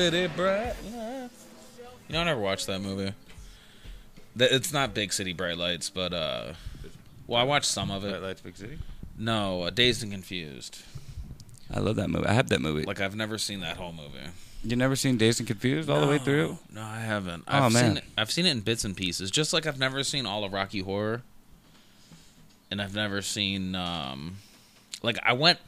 [0.00, 1.44] City Bright Lights.
[2.08, 3.12] You know, I never watched that movie.
[4.34, 6.54] It's not Big City Bright Lights, but uh,
[7.26, 8.22] well, I watched some of Bright it.
[8.22, 8.78] Lights, Big City.
[9.18, 10.80] No, uh, Dazed and Confused.
[11.70, 12.24] I love that movie.
[12.24, 12.84] I have that movie.
[12.84, 14.24] Like I've never seen that whole movie.
[14.64, 16.56] you never seen Dazed and Confused all the way through?
[16.72, 17.44] No, I haven't.
[17.46, 17.84] Oh, I've man.
[17.88, 19.30] Seen it, I've seen it in bits and pieces.
[19.30, 21.20] Just like I've never seen all of Rocky Horror.
[22.70, 24.38] And I've never seen um
[25.02, 25.58] like I went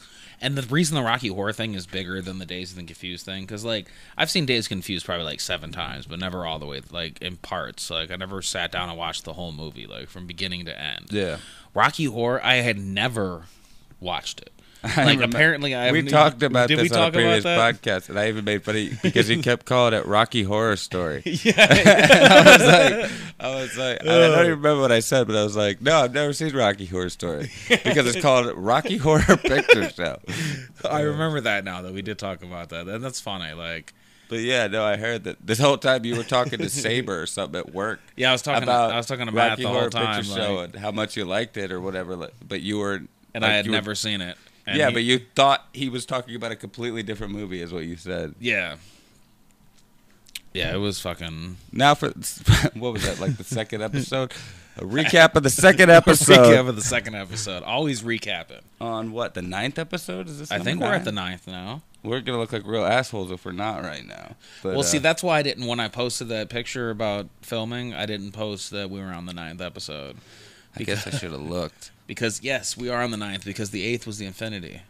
[0.43, 3.47] and the reason the Rocky Horror thing is bigger than the Dazed and Confused thing
[3.47, 6.83] cuz like I've seen Dazed Confused probably like 7 times, but never all the way
[6.91, 7.89] like in parts.
[7.89, 11.07] Like I never sat down and watched the whole movie like from beginning to end.
[11.11, 11.39] Yeah.
[11.75, 13.45] Rocky Horror I had never
[14.01, 14.53] watched it.
[14.85, 17.75] I Like remember- apparently I we talked about did this we on a previous about
[17.77, 21.23] podcast, and I even made funny because he kept calling it Rocky Horror Story.
[21.45, 21.55] Yeah.
[21.59, 25.43] I was like, I was like, I don't even remember what I said, but I
[25.45, 29.89] was like, no, I've never seen Rocky Horror Story because it's called Rocky Horror Picture
[29.91, 30.19] Show.
[30.89, 33.53] I remember that now that we did talk about that, and that's funny.
[33.55, 33.93] Like,
[34.29, 37.27] But yeah, no, I heard that this whole time you were talking to Saber or
[37.27, 38.63] something at work yeah, I was talking.
[38.65, 41.17] about I was talking Matt Rocky the Horror whole time, Picture Show and how much
[41.17, 42.29] you liked it or whatever.
[42.47, 42.95] But you were,
[43.35, 44.37] and like, I had you were- never seen it.
[44.67, 47.73] And yeah, he- but you thought he was talking about a completely different movie, is
[47.73, 48.35] what you said.
[48.41, 48.77] yeah,
[50.53, 52.09] yeah, it was fucking Now for
[52.75, 53.19] what was that?
[53.21, 54.33] Like the second episode,
[54.77, 56.37] a recap of the second episode.
[56.37, 57.63] recap of the second episode.
[57.63, 58.61] Always recapping.
[58.81, 60.53] on what the ninth episode is this?
[60.53, 61.83] I think we're at the ninth now.
[62.03, 64.35] We're gonna look like real assholes if we're not right now.
[64.63, 67.95] But, well, see, uh, that's why I didn't when I posted that picture about filming.
[67.95, 70.17] I didn't post that we were on the ninth episode
[70.77, 71.91] I guess I should have looked.
[72.07, 74.83] because yes, we are on the ninth because the eighth was the Infinity,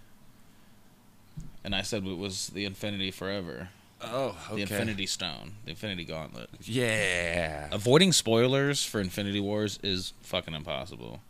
[1.65, 3.69] and I said it was the Infinity Forever,
[4.01, 4.57] Oh, okay.
[4.57, 6.51] the Infinity Stone, the Infinity Gauntlet.
[6.63, 7.69] Yeah.
[7.71, 11.21] Avoiding spoilers for Infinity Wars is fucking impossible.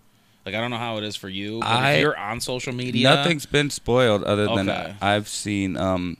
[0.46, 2.72] Like I don't know how it is for you, but I- if you're on social
[2.72, 4.94] media, Nothing's been spoiled other than Okay.
[5.00, 6.16] I've seen um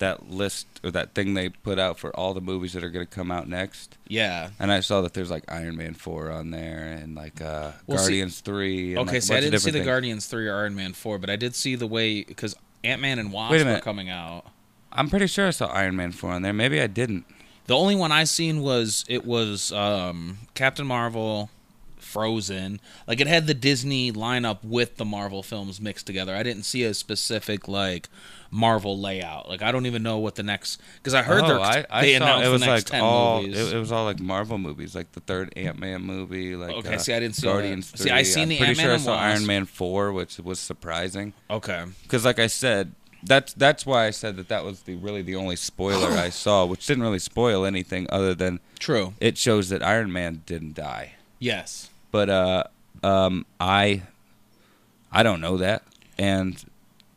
[0.00, 3.06] that list or that thing they put out for all the movies that are going
[3.06, 3.96] to come out next.
[4.08, 4.50] Yeah.
[4.58, 7.96] And I saw that there's like Iron Man 4 on there and like uh Well,
[7.98, 9.86] see- Guardians 3 and Okay, like so I didn't see the things.
[9.86, 13.18] Guardians three or Iron Man four, but I did see the way because Ant Man
[13.18, 14.44] and Wasp Wait a were coming out.
[14.92, 16.52] I'm pretty sure I saw Iron Man 4 on there.
[16.52, 17.24] Maybe I didn't.
[17.66, 21.48] The only one I seen was it was um, Captain Marvel,
[22.10, 22.80] Frozen.
[23.06, 26.34] Like it had the Disney lineup with the Marvel films mixed together.
[26.34, 28.08] I didn't see a specific like
[28.50, 29.48] Marvel layout.
[29.48, 32.16] Like I don't even know what the next because I heard oh, I, I they
[32.18, 33.58] saw announced it was the next like ten all movies.
[33.60, 36.94] it, it was all like Marvel movies, like the third Ant Man movie, like Okay,
[36.94, 37.60] uh, see, I didn't see all that.
[37.62, 39.36] Guardians See, I seen I'm the pretty Ant-Man sure I saw Wasp.
[39.38, 41.32] Iron Man 4, which was surprising.
[41.48, 42.92] okay, Because, like I said,
[43.22, 46.64] that's that's why I said that that was the really the only spoiler I saw,
[46.64, 49.12] which didn't really spoil anything other than true.
[49.20, 51.12] it shows that Iron Man didn't die.
[51.38, 51.89] Yes.
[52.10, 52.64] But uh,
[53.02, 54.02] um, I
[55.12, 55.82] I don't know that,
[56.18, 56.62] and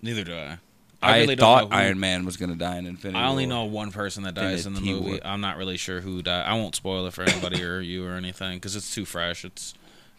[0.01, 0.57] Neither do I.
[1.01, 3.19] I, really don't thought Iron Man was going to die in Infinity.
[3.19, 3.55] I only War.
[3.55, 5.11] know one person that dies in the movie.
[5.11, 5.19] War.
[5.25, 6.45] I'm not really sure who died.
[6.45, 9.43] I won't spoil it for anybody or you or anything because it's too fresh.
[9.43, 9.73] It's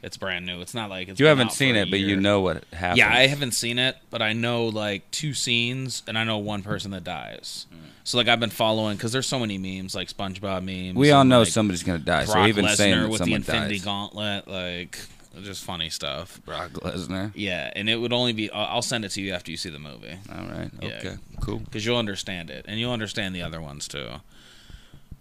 [0.05, 0.61] it's brand new.
[0.61, 2.65] It's not like it's you been haven't out seen a it, but you know what
[2.73, 2.99] happened.
[2.99, 6.63] Yeah, I haven't seen it, but I know like two scenes, and I know one
[6.63, 7.67] person that dies.
[7.73, 7.79] Mm.
[8.05, 10.97] So like I've been following because there's so many memes like SpongeBob memes.
[10.97, 12.27] We all and, know like, somebody's going to die.
[12.27, 14.99] Brock so even saying Lesnar that with the Infinity dies, Gauntlet, like
[15.43, 16.39] just funny stuff.
[16.45, 17.33] Brock Lesnar.
[17.35, 18.51] Yeah, and it would only be.
[18.51, 20.71] I'll I'll send it to you after you see the movie All right.
[20.83, 20.99] Yeah.
[20.99, 21.17] Okay.
[21.41, 21.59] Cool.
[21.59, 24.09] because you'll understand it, and you'll understand the other ones too.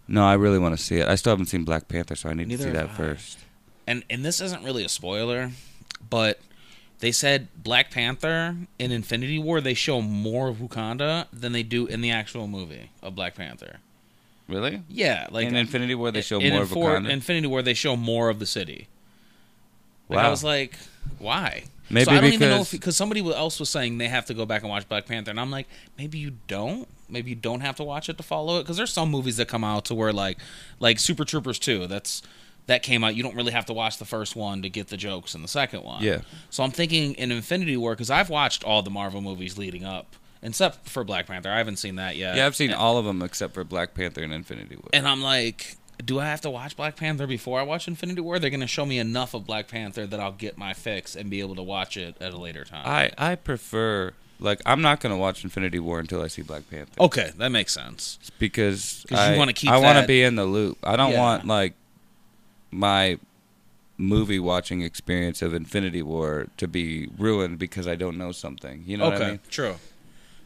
[0.06, 1.08] No, I really want to see it.
[1.08, 2.94] I still haven't seen Black Panther, so I need Neither to see that I.
[2.94, 3.40] first.
[3.88, 5.52] And and this isn't really a spoiler,
[6.10, 6.40] but
[7.00, 11.86] they said Black Panther in Infinity War they show more of Wakanda than they do
[11.86, 13.78] in the actual movie of Black Panther.
[14.48, 14.84] Really?
[14.90, 17.10] Yeah, like in Infinity War, they show in more of Infor- Wakanda.
[17.10, 18.88] Infinity War they show more of the city.
[20.10, 20.78] Like, I was like,
[21.18, 21.64] why?
[21.90, 24.34] Maybe so I don't even know because- because somebody else was saying they have to
[24.34, 26.88] go back and watch Black Panther, and I'm like, maybe you don't.
[27.10, 29.48] Maybe you don't have to watch it to follow it because there's some movies that
[29.48, 30.40] come out to where like,
[30.80, 32.22] like Super Troopers 2, That's
[32.68, 33.16] that came out.
[33.16, 35.48] You don't really have to watch the first one to get the jokes in the
[35.48, 36.02] second one.
[36.04, 36.22] Yeah.
[36.50, 40.16] So I'm thinking in Infinity War because I've watched all the Marvel movies leading up,
[40.42, 41.50] except for Black Panther.
[41.52, 42.36] I haven't seen that yet.
[42.36, 44.90] yeah, I've seen And- all of them except for Black Panther and Infinity War.
[44.94, 48.40] and I'm like, do I have to watch Black Panther before I watch Infinity War?
[48.40, 51.30] They're going to show me enough of Black Panther that I'll get my fix and
[51.30, 52.84] be able to watch it at a later time.
[52.86, 57.00] I I prefer like I'm not gonna watch Infinity War until I see Black Panther
[57.00, 58.18] okay, that makes sense.
[58.40, 60.78] because I- wanna keep I want to be in the loop.
[60.84, 61.20] I don't Yeah.
[61.20, 61.76] want like
[62.74, 63.20] my
[63.98, 68.84] movie watching experience of Infinity War to be ruined because I don't know something.
[68.86, 69.40] You know okay, what I mean?
[69.50, 69.76] true.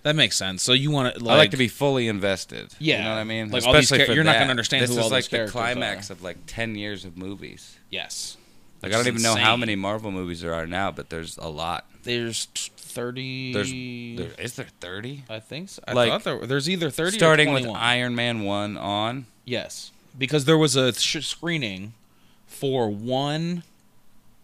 [0.04, 0.64] That makes sense.
[0.64, 2.74] So you want to like, I like to be fully invested.
[2.80, 3.00] Yeah.
[3.00, 3.50] you know what I mean.
[3.50, 6.14] Like all these Especially char- you're not gonna understand This is like the climax are.
[6.14, 7.78] of like ten years of movies.
[7.90, 8.38] yes.
[8.84, 11.50] Like I don't even know how many Marvel movies there are now, but there's a
[11.50, 11.88] lot.
[12.04, 12.46] There's
[12.78, 13.52] thirty.
[13.52, 15.24] There's there, is there thirty?
[15.28, 15.82] I think so.
[15.88, 19.26] I like, thought there, there's either thirty Starting with Iron Man one on.
[19.46, 21.94] Yes, because there was a sh- screening
[22.60, 23.64] for one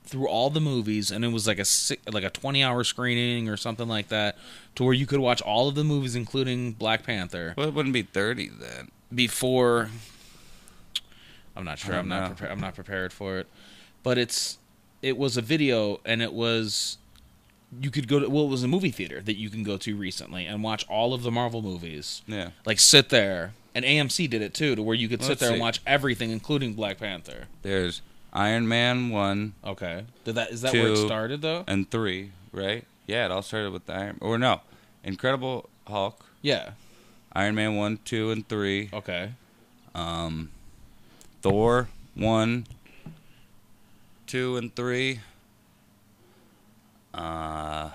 [0.05, 1.65] through all the movies, and it was like a
[2.11, 4.37] like a twenty hour screening or something like that,
[4.75, 7.93] to where you could watch all of the movies, including Black Panther, Well, it wouldn't
[7.93, 8.89] be thirty then.
[9.13, 9.89] before.
[11.55, 11.95] I'm not sure.
[11.95, 12.29] I'm don't not.
[12.41, 12.47] know.
[12.47, 13.47] Prepa- I'm not prepared for it,
[14.03, 14.57] but it's
[15.01, 16.97] it was a video, and it was.
[17.81, 19.95] You could go to well, it was a movie theater that you can go to
[19.95, 22.49] recently and watch all of the Marvel movies Yeah.
[22.65, 25.49] like sit there and AMC did it too to where you could sit Let's there
[25.49, 25.61] and see.
[25.61, 27.47] watch everything including Black Panther.
[27.61, 28.01] There's
[28.33, 30.05] Iron Man one Okay.
[30.25, 31.05] Did that is that where it Two.
[31.05, 31.63] started though?
[31.67, 32.85] and three, right?
[33.07, 34.17] Yeah, it all started with the Iron.
[34.21, 34.61] Or no,
[35.03, 36.71] Incredible Hulk, Yeah.
[37.33, 38.89] Iron Man one, two, and three.
[38.93, 39.31] Okay.
[39.95, 40.51] Um,
[41.41, 42.67] Thor one,
[44.27, 45.19] two, and three.
[47.13, 47.89] Uh,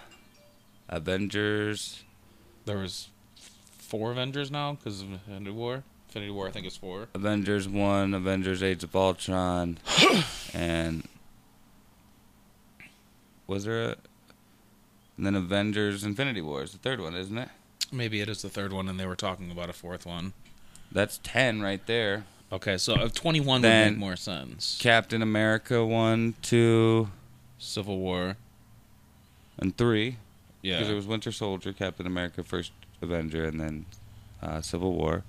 [0.88, 2.04] Avengers.
[2.64, 3.08] There was
[3.78, 5.82] four Avengers now because of Infinity War.
[6.08, 7.08] Infinity War I think is four.
[7.14, 9.78] Avengers one, Avengers Age of Ultron,
[10.54, 11.06] and
[13.46, 13.96] was there a?
[15.16, 17.48] And then Avengers Infinity War is the third one, isn't it?
[17.90, 20.32] Maybe it is the third one and they were talking about a fourth one.
[20.92, 22.24] That's ten right there.
[22.50, 24.78] Okay, so uh, 21 would make more sense.
[24.80, 27.10] Captain America one, two,
[27.58, 28.36] Civil War.
[29.58, 30.16] And three.
[30.62, 30.76] Yeah.
[30.78, 32.72] Because it was Winter Soldier, Captain America, first
[33.02, 33.86] Avenger, and then
[34.42, 35.22] uh, Civil War.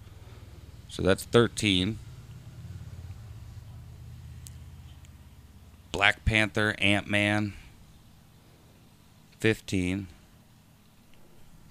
[0.87, 1.99] So that's 13.
[5.91, 7.53] Black Panther, Ant Man,
[9.39, 10.07] 15.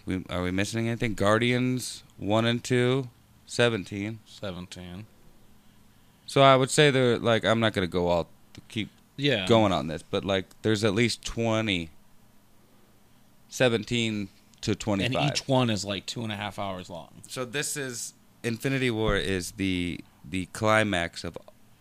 [0.06, 1.14] We, are we missing anything?
[1.14, 3.08] Guardians, 1 and 2,
[3.46, 4.18] 17.
[4.26, 5.06] 17.
[6.26, 8.28] So I would say they're like, I'm not going to go all,
[8.68, 9.46] keep Yeah.
[9.46, 11.88] going on this, but like there's at least 20,
[13.48, 14.28] 17
[14.62, 15.14] to 25.
[15.22, 17.08] And each one is like two and a half hours long.
[17.28, 21.38] So this is Infinity War is the the climax of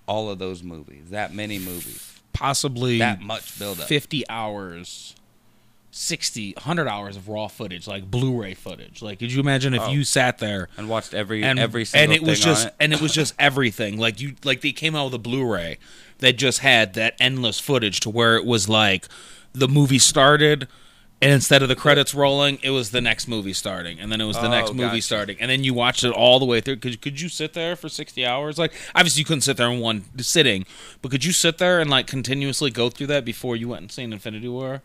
[0.07, 1.09] all of those movies.
[1.09, 2.19] That many movies.
[2.33, 3.87] Possibly That much build up.
[3.87, 5.15] 50 hours
[5.91, 9.89] 60 100 hours of raw footage like blu-ray footage like could you imagine if Oh.
[9.89, 12.75] you sat there And watched every and every single and it was just it.
[12.79, 15.79] and it was just everything like you like they came out with a blu-ray
[16.19, 19.07] that just had that endless footage to where it was like
[19.53, 20.67] the movie started
[21.21, 23.99] and instead of the credits rolling it was the next movie starting.
[23.99, 25.01] And then it was the Oh, next movie gotcha.
[25.01, 25.37] starting.
[25.39, 26.77] And then you watched it all the way through.
[26.77, 28.57] Could, could you sit there for 60 hours?
[28.59, 30.65] Like obviously you couldn't sit there in one sitting.
[31.01, 33.91] But could you sit there and like continuously go through that before you went and
[33.91, 34.81] seen infinity war?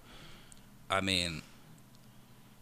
[0.91, 1.43] I mean,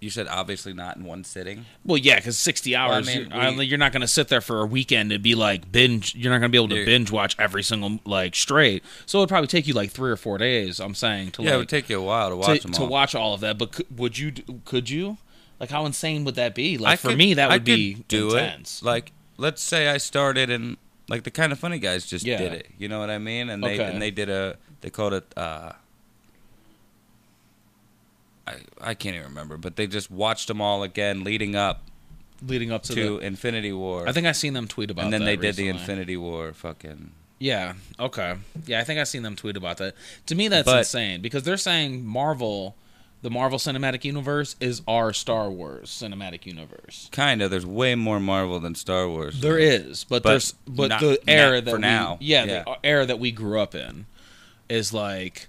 [0.00, 1.66] you said obviously not in one sitting.
[1.84, 4.40] Well, yeah, because sixty I hours, mean, you're, we- you're not going to sit there
[4.40, 6.14] for a weekend and be like binge.
[6.14, 8.82] You're not going to be able to binge watch every single like straight.
[9.06, 10.80] So it'd probably take you like three or four days.
[10.80, 12.82] I'm saying to yeah, it would take you a while to to, watch them to
[12.82, 12.88] all.
[12.88, 13.58] watch all of that.
[13.58, 14.32] But could, would you?
[14.64, 15.18] Could you?
[15.58, 16.78] Like, how insane would that be?
[16.78, 18.80] Like I for could- me, that I would be do intense.
[18.80, 18.84] it.
[18.86, 20.78] Like, let's say I started and
[21.10, 22.38] like the kind of funny guys just Yeah.
[22.38, 22.68] did it.
[22.78, 23.50] You know what I mean?
[23.50, 23.84] And they Okay.
[23.84, 25.32] and they did a they called it.
[25.36, 25.72] uh
[28.80, 31.82] I I can't even remember, but they just watched them all again leading up
[32.46, 33.26] leading up to, to the.
[33.26, 34.08] Infinity War.
[34.08, 35.04] I think I seen them tweet about.
[35.04, 35.68] and then they did the.
[35.68, 37.12] Infinity War fucking.
[37.38, 37.74] Yeah.
[37.98, 38.34] Okay.
[38.66, 39.94] Yeah, I think I seen them tweet about that.
[40.26, 42.76] To me, that's But- insane because they're saying Marvel,
[43.22, 47.08] the Marvel Cinematic Universe, is our Star Wars Cinematic Universe.
[47.12, 47.50] Kind of.
[47.50, 49.40] There's way more Marvel than Star Wars.
[49.40, 52.18] There is, but, But there's but not- the era that for we, now.
[52.20, 52.62] yeah, Yeah.
[52.64, 54.04] the era that we grew up in
[54.68, 55.48] is like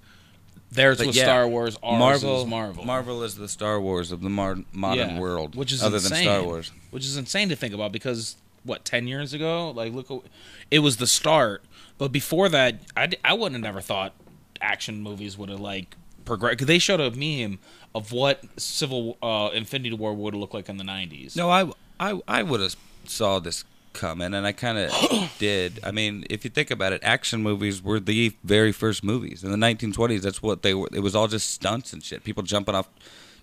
[0.71, 4.11] theirs But was yeah, Star Wars, ours Marvel, is Marvel, Marvel is the Star Wars
[4.11, 6.71] of the mar- modern Yeah, world, which is other insane, than Star Wars.
[6.91, 10.25] which is insane to think about because what ten years ago, like look,
[10.69, 11.63] it was the start,
[11.97, 14.13] but before that, I, I wouldn't have never thought
[14.61, 16.59] action movies would have like progressed.
[16.59, 17.59] Cause they showed a meme
[17.95, 21.35] of what Civil uh, Infinity War would have looked like in the nineties.
[21.35, 22.75] No, I I I would have
[23.05, 25.79] saw this coming, and I kind of did.
[25.83, 29.51] I mean, if you think about it, action movies were the very first movies in
[29.51, 30.21] the 1920s.
[30.21, 30.89] That's what they were.
[30.93, 32.23] It was all just stunts and shit.
[32.23, 32.89] People jumping off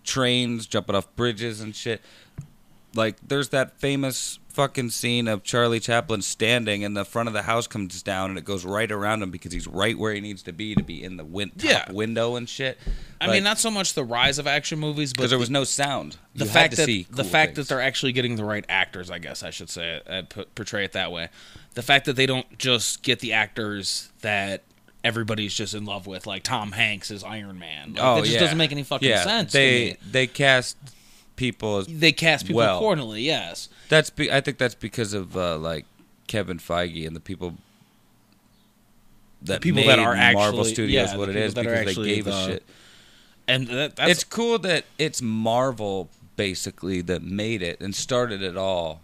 [0.04, 2.00] trains, jumping off bridges and shit.
[2.98, 7.42] Like, there's that famous fucking scene of Charlie Chaplin standing, and the front of the
[7.42, 10.42] house comes down, and it goes right around him because he's right where he needs
[10.42, 11.92] to be to be in the win- top Yeah.
[11.92, 12.76] window and shit.
[13.20, 15.50] I mean, not so much the rise of action movies, but because there the- was
[15.50, 16.16] no sound.
[16.34, 17.68] the You had fact that see the fact things.
[17.68, 20.22] that they're actually getting the right actors, I guess I should say, uh,
[20.56, 21.28] portray it that way.
[21.74, 24.64] The fact that they don't just get the actors that
[25.04, 27.94] everybody's just in love with, like Tom Hanks as Iron Man.
[27.94, 28.40] Like, oh that just yeah.
[28.40, 29.52] doesn't make any fucking yeah, sense.
[29.52, 30.76] They they cast
[31.38, 31.78] people.
[31.78, 32.76] As, They cast people Well.
[32.76, 33.22] accordingly.
[33.22, 33.70] Yes.
[33.88, 35.86] that's be, I think that's because of uh, like
[36.26, 37.54] Kevin Feige and the people
[39.42, 41.84] that people made that are actually Marvel actually- Studios yeah, what the it people is
[41.84, 42.62] because they gave a shit.
[43.46, 48.58] And that, that's it's cool that it's Marvel basically that made it and started it
[48.58, 49.00] all,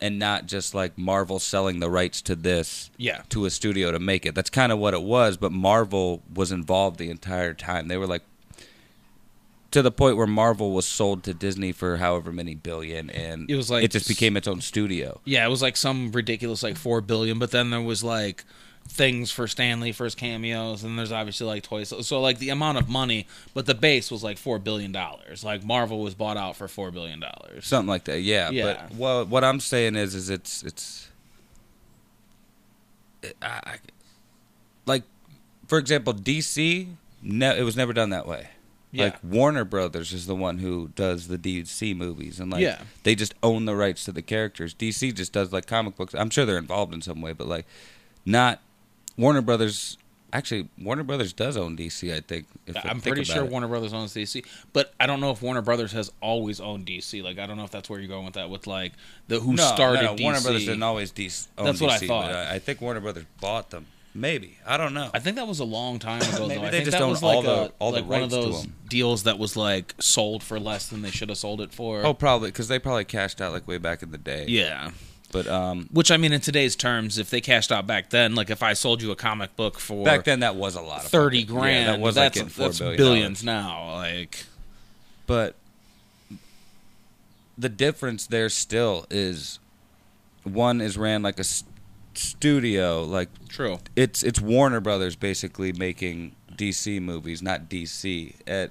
[0.00, 3.22] and not just like Marvel selling the rights to this yeah.
[3.30, 4.36] to a studio to make it.
[4.36, 7.88] That's kind of what it was, but Marvel was involved the entire time.
[7.88, 8.22] They were like
[9.70, 13.54] to the point where Marvel was sold to Disney for however many billion, and It
[13.56, 15.20] was like it just became its own studio.
[15.24, 18.44] Yeah, it was like some ridiculous like four billion, but then there was like
[18.88, 21.88] things for Stan Lee for his cameos, and there's obviously like toys.
[21.90, 25.44] So, so like the amount of money, but the base was like four billion dollars.
[25.44, 27.66] Like Marvel was bought out for four billion dollars.
[27.66, 28.20] something like that.
[28.22, 28.88] Yeah, Yeah.
[28.88, 31.08] but well, what I'm saying is, is it's it's,
[33.42, 33.76] I, I,
[34.86, 35.04] like,
[35.68, 36.88] for example, DC.
[37.22, 38.48] No, it was never done that way.
[38.92, 39.04] Yeah.
[39.04, 42.82] Like Warner Brothers is the one who does the DC movies, and like Yeah.
[43.04, 44.74] they just own the rights to the characters.
[44.74, 46.14] DC just does like comic books.
[46.14, 47.66] I'm sure they're involved in some way, but like
[48.26, 48.60] not
[49.16, 49.96] Warner Brothers.
[50.32, 52.14] Actually, Warner Brothers does own DC.
[52.14, 52.46] I think.
[52.66, 53.50] If I I'm think pretty sure it.
[53.50, 57.22] Warner Brothers owns DC, but I don't know if Warner Brothers has always owned DC.
[57.22, 58.48] Like I don't know if that's where you're going with that.
[58.48, 58.92] With like
[59.26, 60.22] the who no, started no, no.
[60.22, 61.48] Warner Brothers didn't always DC.
[61.58, 62.26] Own That's what I DC, thought.
[62.26, 63.86] But I, I think Warner Brothers bought them.
[64.12, 65.08] Maybe I don't know.
[65.14, 66.46] I think that was a long time ago.
[66.48, 66.66] Maybe though.
[66.66, 68.34] I they think just own all like the- a, all the like one of rights
[68.34, 68.74] to those them.
[68.88, 72.04] deals that was like sold for less than they should have sold it for.
[72.04, 74.46] oh, probably because they probably cashed out like way back in the day.
[74.48, 74.90] yeah.
[75.30, 78.50] but um, Which I mean, in today's terms, if they cashed out back then, like
[78.50, 81.10] if I sold you a comic book for back then that was a lot of
[81.10, 83.64] thirty fucking- grand, Yeah, that was that's, like four that's billion billions dollars.
[83.64, 83.94] now.
[83.94, 84.44] Like,
[85.28, 85.54] But
[87.56, 89.58] the difference there still is
[90.42, 91.44] one is ran like a
[92.14, 93.78] studio, like true.
[93.96, 98.34] it's it's Warner Brothers basically making DC movies, not DC.
[98.46, 98.70] At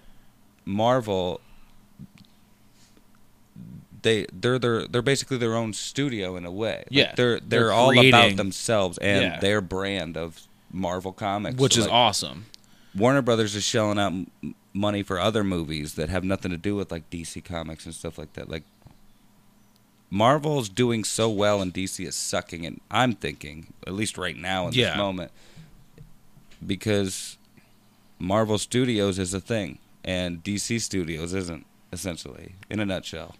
[0.65, 1.41] Marvel,
[4.01, 6.77] they they're they're they're basically their own studio in a way.
[6.77, 9.39] Like, Yeah, they're they're, they're all creating- about themselves and Yeah.
[9.39, 10.41] their brand of
[10.71, 12.45] Marvel comics, Which So, is like, awesome.
[12.95, 16.75] Warner Brothers is shelling out m- money for other movies that have nothing to do
[16.75, 18.49] with like DC comics and stuff like that.
[18.49, 18.63] Like
[20.09, 24.67] Marvel's doing so well and DC is sucking and I'm thinking, at least right now
[24.67, 24.89] in Yeah.
[24.91, 25.31] this moment,
[26.65, 27.37] because
[28.17, 33.35] Marvel Studios is a thing and DC Studios isn't, essentially, in a nutshell.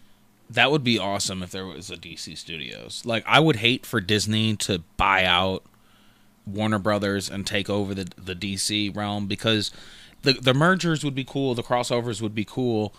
[0.50, 3.04] That would be awesome if there was a DC Studios.
[3.06, 5.64] Like, I would hate for Disney to buy out
[6.46, 9.70] Warner Brothers and take over the the DC realm because
[10.24, 12.96] the the mergers would be cool, the crossovers would be cool,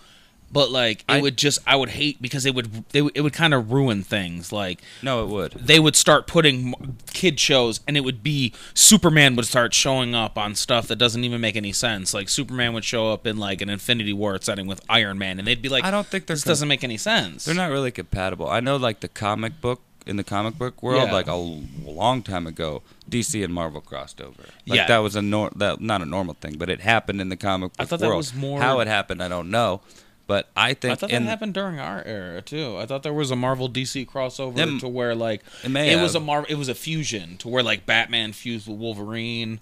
[0.52, 3.32] but like it I- would just I would hate because it would they, it would
[3.32, 4.52] kind of ruin things.
[4.52, 5.52] Like No, it would.
[5.52, 6.74] they would start putting
[7.12, 11.22] kid shows and it would be Superman would start showing up on stuff that doesn't
[11.24, 12.12] even make any sense.
[12.14, 15.46] Like Superman would show up in like an Infinity War setting with Iron Man and
[15.46, 17.44] they'd be like I don't think this com- doesn't make any sense.
[17.44, 18.48] They're not really compatible.
[18.48, 21.12] I know, like the comic book in the comic book world, Yeah.
[21.12, 24.42] like a long time ago, DC and Marvel crossed over.
[24.66, 24.86] Like Yeah.
[24.86, 27.72] that was a nor- that not a normal thing, but it happened in the comic
[27.72, 28.16] book I thought that world.
[28.16, 29.82] was more- How it happened, I don't know.
[30.30, 32.76] But I think I thought that happened during our era too.
[32.78, 36.14] I thought there was a Marvel DC crossover Them- to where like It may was
[36.14, 36.20] a.
[36.20, 39.58] Marvel it was a fusion to where like Batman fused with Wolverine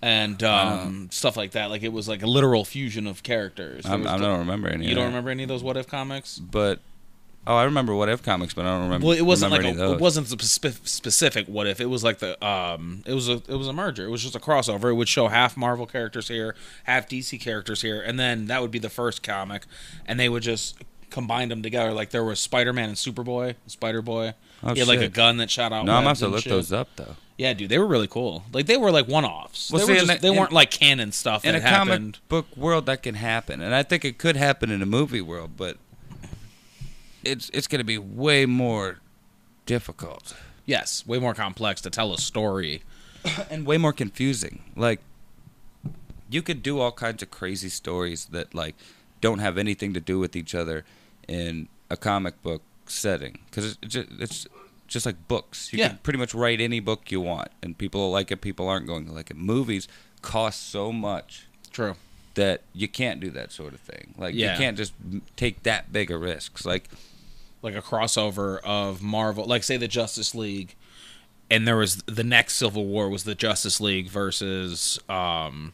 [0.00, 1.68] and um, stuff like that.
[1.68, 3.86] Like it was like a literal fusion of characters.
[3.86, 4.86] I'm, I don't remember any.
[4.86, 6.38] you don't remember any of those What If comics?
[6.38, 6.78] But
[7.46, 9.06] oh, I remember What If comics, but I don't remember.
[9.08, 11.80] Well, it wasn't like a, it wasn't spe- specific what if.
[11.80, 14.04] It was like the um it was a it was a merger.
[14.06, 14.90] It was just a crossover.
[14.90, 18.70] It would show half Marvel characters here, half DC characters here, and then that would
[18.70, 19.64] be the first comic,
[20.06, 20.76] and they would just
[21.10, 21.92] combine them together.
[21.92, 24.34] Like there was Spider Man and Superboy, Spider Boy.
[24.62, 25.84] Oh, he had like a gun that shot out.
[25.84, 26.50] No, I'm gonna have to look shit.
[26.50, 27.16] those up though.
[27.36, 28.44] Yeah, dude, they were really cool.
[28.52, 29.70] Like they were like one offs.
[29.70, 31.62] Well, they see, were just, the- they in- weren't like canon stuff In that a
[31.62, 32.14] happened.
[32.20, 35.20] comic book world, that can happen, and I think it could happen in a movie
[35.20, 35.76] world, but
[37.24, 39.00] it's it's going to be way more
[39.66, 40.34] difficult.
[40.66, 42.82] Yes, way more complex to tell a story.
[43.50, 44.62] and way more confusing.
[44.76, 45.00] Like
[46.30, 48.74] you could do all kinds of crazy stories that like
[49.20, 50.84] don't have anything to do with each other
[51.28, 54.46] in a comic book setting because it's just, it's
[54.88, 55.72] just like books.
[55.72, 55.88] You Yeah.
[55.88, 58.40] can pretty much write any book you want, and people will like it.
[58.40, 59.36] People aren't going to like it.
[59.36, 59.88] Movies
[60.22, 61.96] cost so much True.
[62.34, 64.14] that you can't do that sort of thing.
[64.18, 64.52] Like Yeah.
[64.52, 64.92] you can't just
[65.36, 66.66] take that big of risks.
[66.66, 66.88] Like
[67.64, 70.76] like a crossover of Marvel, like say the Justice League,
[71.50, 75.72] and there was the next Civil War was the Justice League versus um,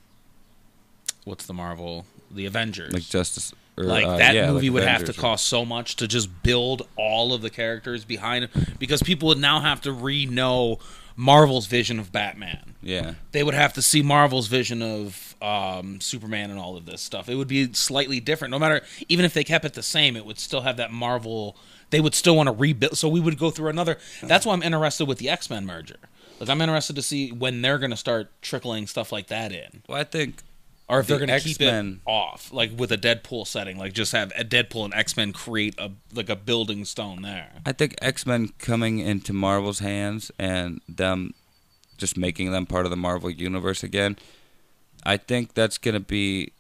[1.25, 2.93] what's the Marvel, the Avengers.
[2.93, 3.53] like Justice.
[3.77, 6.07] Or, like uh, that yeah, like movie would have to or- cost so much to
[6.09, 10.79] just build all of the characters behind it because people would now have to re-know
[11.17, 12.75] Marvel's vision of Batman.
[12.83, 13.15] Yeah.
[13.33, 17.29] They would have to see Marvel's vision of um, Superman and all of this stuff.
[17.29, 18.53] It would be slightly different.
[18.53, 21.57] No matter, even if they kept it the same, it would still have that Marvel.
[21.91, 22.97] They would still want to rebuild.
[22.97, 23.99] So we would go through another.
[24.23, 25.97] That's why I'm interested with the X Men merger.
[26.39, 29.83] Like I'm interested to see when they're going to start trickling stuff like that in
[29.89, 30.43] Well, I think
[30.89, 34.11] or if they're going to keep it off, like with a Deadpool setting, like just
[34.11, 37.53] have a Deadpool and X Men create a like a building stone there.
[37.65, 41.35] I think X Men coming into Marvel's hands and them
[41.97, 44.17] just making them part of the Marvel universe again.
[45.05, 46.53] I think that's gonna be.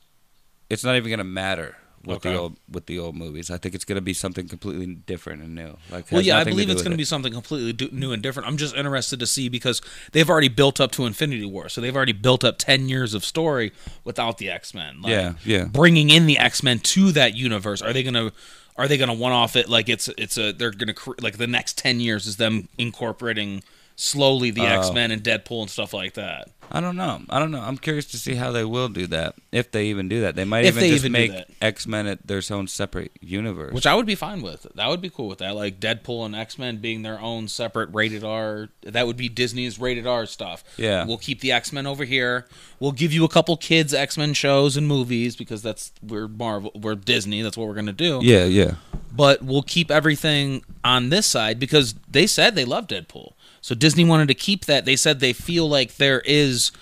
[0.69, 2.33] It's not even gonna matter with Okay.
[2.33, 3.51] the old with the old movies.
[3.51, 5.77] I think it's gonna be something completely different and new.
[5.91, 6.99] Like, Well, yeah, I believe it's going to it.
[6.99, 8.49] be something completely do- new and different.
[8.49, 11.95] I'm just interested to see because they've already built up to Infinity War, so they've
[11.95, 13.73] already built up ten years of story
[14.05, 15.03] without the X Men.
[15.03, 15.65] Like, Yeah, yeah.
[15.65, 18.33] Bringing in the X Men to that universe, are they going to?
[18.77, 21.11] Are they going to one off it like it's it's a they're going to cr-
[21.21, 23.63] like the next ten years is them incorporating
[24.01, 24.65] slowly the Oh.
[24.81, 26.49] X Men and Deadpool and stuff like that.
[26.73, 27.21] I don't know.
[27.29, 27.61] I don't know.
[27.61, 29.35] I'm curious to see how they will do that.
[29.51, 31.49] If they even do that, they might If even they just even do make that.
[31.61, 33.73] X Men at their own separate universe.
[33.75, 34.69] Which I would be fine with.
[34.77, 35.57] That would be cool with that.
[35.57, 38.69] Like Deadpool and X Men being their own separate rated R.
[38.83, 40.63] That would be Disney's rated R stuff.
[40.77, 41.05] Yeah.
[41.07, 42.47] We'll keep the X Men over here.
[42.79, 46.71] We'll give you a couple kids X Men shows and movies because that's we're Marvel,
[46.81, 47.43] we're Disney.
[47.43, 48.21] That's what we're gonna do.
[48.23, 48.75] yeah, yeah.
[49.13, 53.33] But we'll keep everything on this side because they said they love Deadpool.
[53.61, 54.85] So Disney wanted to keep that.
[54.85, 56.73] They said they feel like there is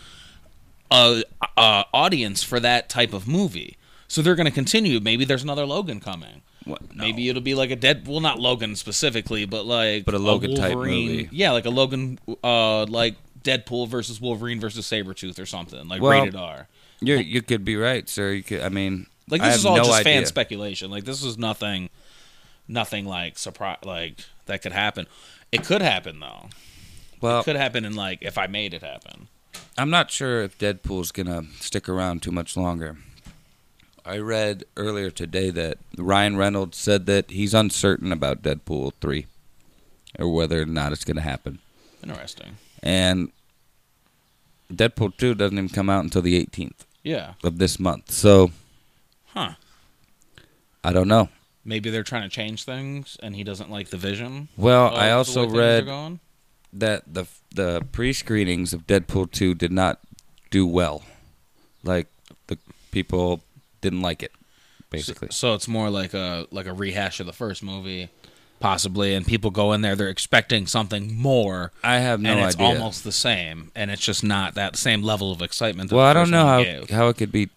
[0.91, 1.23] a,
[1.57, 3.77] a audience for that type of movie.
[4.07, 5.01] So they're going to continue.
[5.01, 6.43] Maybe there's another Logan coming.
[6.65, 6.95] What?
[6.95, 7.05] No.
[7.05, 8.07] Maybe it'll be like a dead.
[8.07, 11.29] Well, not Logan specifically, but like But a Logan type movie.
[11.33, 16.21] Yeah, like a Logan, uh, like Deadpool versus Wolverine versus Sabretooth or something like Well,
[16.21, 16.69] rated R.
[17.01, 18.33] You you could be right, sir.
[18.33, 18.61] You could.
[18.63, 20.15] I mean, Like this is all no just idea.
[20.15, 20.91] fan speculation.
[20.91, 21.89] Like this is nothing,
[22.67, 23.79] nothing like surprise.
[23.85, 25.07] Like that could happen.
[25.53, 26.49] It could happen though.
[27.21, 29.29] Well, It could happen in like if I made it happen.
[29.77, 32.99] I'm not sure if Deadpool's gonna stick around too much longer.
[34.05, 39.27] I read earlier today that Ryan Reynolds said that he's uncertain about Deadpool three,
[40.19, 41.59] or whether or not it's gonna happen.
[42.03, 42.57] Interesting.
[42.83, 43.31] And
[44.73, 47.35] Deadpool two doesn't even come out until the 18th Yeah.
[47.43, 48.11] of this month.
[48.13, 48.51] So
[49.33, 49.55] Huh.
[50.85, 51.29] I don't know.
[51.69, 54.49] Maybe they're trying to change things, and he doesn't like the vision.
[54.57, 55.87] Well, I also read
[56.73, 60.01] that the the pre-screenings of Deadpool 2 did not
[60.51, 61.03] do well.
[61.85, 62.07] Like
[62.47, 62.57] the
[62.91, 63.43] people
[63.83, 64.33] didn't like it
[64.91, 65.29] basically.
[65.31, 68.09] So it's more like a like a rehash of the first movie,
[68.61, 72.43] possibly, and people go in there they're expecting something more, I have no idea.
[72.43, 72.67] and it's idea.
[72.67, 75.93] almost the same, and it's just not that same level of excitement.
[75.93, 76.91] Well, I don't know how gave.
[76.91, 77.51] how it could be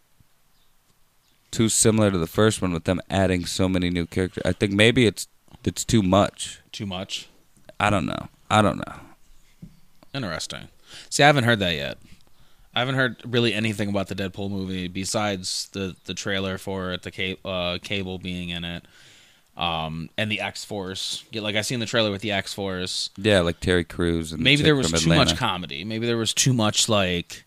[1.52, 4.44] too similar to the first one with them adding so many new characters.
[4.46, 5.28] I think maybe it's
[5.64, 6.60] it's too much.
[6.72, 7.28] too much.
[7.80, 8.30] I don't know.
[8.50, 8.96] I don't know.
[10.14, 10.68] Interesting.
[11.10, 11.98] See, I haven't heard that yet.
[12.74, 17.04] I haven't heard really anything about the Deadpool movie besides the the trailer for it,
[17.04, 18.86] the ca- uh, Cable being in it,
[19.58, 21.24] um, and the X Force.
[21.32, 23.10] Yeah, like I seen the trailer with the X Force.
[23.18, 25.84] Yeah, like Terry Crews and Maybe chick there was too much comedy.
[25.84, 27.44] Maybe there was too much like,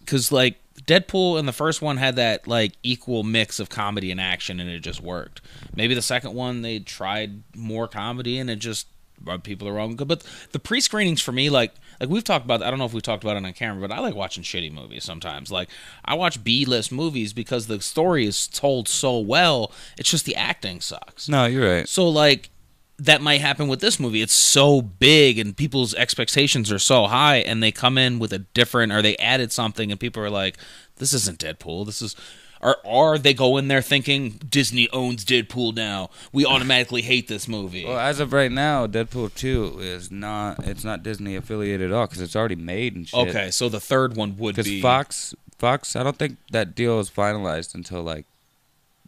[0.00, 4.20] because like Deadpool in the first one had that like equal mix of comedy and
[4.20, 5.40] action, and it just worked.
[5.74, 8.86] Maybe the second one they tried more comedy, and it just
[9.24, 9.96] rubbed people the wrong.
[9.96, 10.22] But
[10.52, 12.62] the pre-screenings for me, like like we've talked about.
[12.62, 14.72] I don't know if we talked about it on camera, but I like watching shitty
[14.72, 15.50] movies sometimes.
[15.50, 15.68] Like
[16.04, 19.72] I watch B-list movies because the story is told so well.
[19.98, 21.28] It's just the acting sucks.
[21.28, 21.88] No, you're right.
[21.88, 22.50] So like
[22.98, 24.22] that might happen with this movie.
[24.22, 28.38] It's so big and people's expectations are so high and they come in with a
[28.38, 30.56] different or they added something and people are like
[30.96, 31.84] this isn't Deadpool.
[31.86, 32.16] This is
[32.62, 36.08] or are they go in there thinking Disney owns Deadpool now.
[36.32, 37.84] We automatically hate this movie.
[37.84, 42.06] Well, as of right now, Deadpool 2 is not it's not Disney affiliated at all
[42.06, 43.28] cuz it's already made and shit.
[43.28, 46.98] okay, so the third one would Cuz be Fox Fox, I don't think that deal
[46.98, 48.26] is finalized until like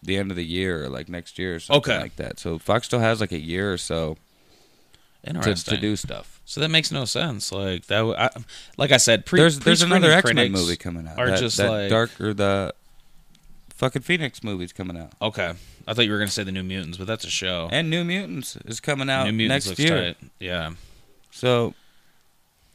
[0.02, 2.00] the end of the year or like next year or something Okay.
[2.00, 2.38] like that.
[2.38, 4.16] So Fox still has like a year or so
[5.24, 6.40] to, to do stuff.
[6.44, 7.52] So that makes no sense.
[7.52, 8.30] Like that, I,
[8.76, 11.18] like I said, pre, there's there's another X Men movie coming out.
[11.18, 12.74] Are that, just that like Dark or the
[13.70, 15.54] fucking Phoenix movie's coming out, okay.
[15.86, 17.68] I thought you were gonna say the New Mutants, but that's a show.
[17.70, 20.14] and New Mutants is coming out New Mutants next year.
[20.14, 20.16] tight.
[20.38, 20.72] Yeah.
[21.30, 21.74] So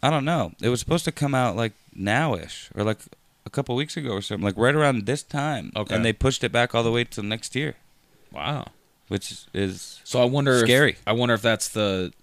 [0.01, 0.51] I don't know.
[0.62, 2.99] It was supposed to come out like nowish or like
[3.45, 5.71] a couple weeks ago or something, like right around this time.
[5.75, 5.95] Okay.
[5.95, 7.75] and they pushed it back all the way till next year,
[8.32, 8.67] Wow.
[9.08, 10.91] which is So I wonder Scary.
[10.91, 12.13] If, I wonder if that's the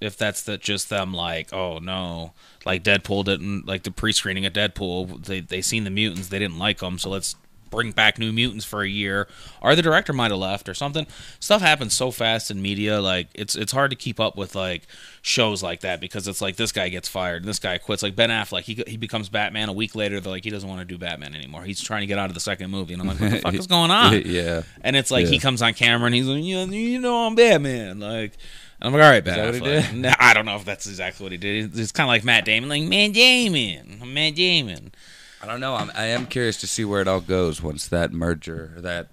[0.00, 2.32] if that's the just them like oh no
[2.66, 6.58] like Deadpool didn't like the pre-screening of Deadpool they they seen the mutants they didn't
[6.58, 7.36] like them so let's
[7.74, 9.28] bring back New Mutants for a year,
[9.60, 11.06] or the director might have left or something.
[11.40, 14.82] Stuff happens so fast in media, like it's it's hard to keep up with like
[15.22, 18.02] shows like that because it's like this guy gets fired and this guy quits.
[18.02, 20.20] Like Ben Affleck, he he becomes Batman a week later.
[20.20, 21.64] They're like he doesn't want to do Batman anymore.
[21.64, 23.54] He's trying to get out of the second movie, and I'm like, what the fuck
[23.54, 24.22] is going on?
[24.24, 24.62] yeah.
[24.82, 27.34] And it's like he comes on camera and he's like, you know, you know I'm
[27.34, 28.00] Batman.
[28.00, 28.32] Like,
[28.80, 29.90] I'm like, all right, Ben that what he Affleck.
[29.92, 29.94] did?
[30.02, 31.78] No, I don't know if that's exactly what he did.
[31.78, 34.92] It's kind of like Matt Damon, like Matt Damon, Matt Damon.
[35.42, 35.74] I don't know.
[35.74, 39.08] I'm, I am curious to see where it all goes once that merger, that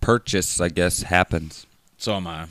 [0.00, 1.66] purchase, I guess, happens.
[1.98, 2.46] So am I.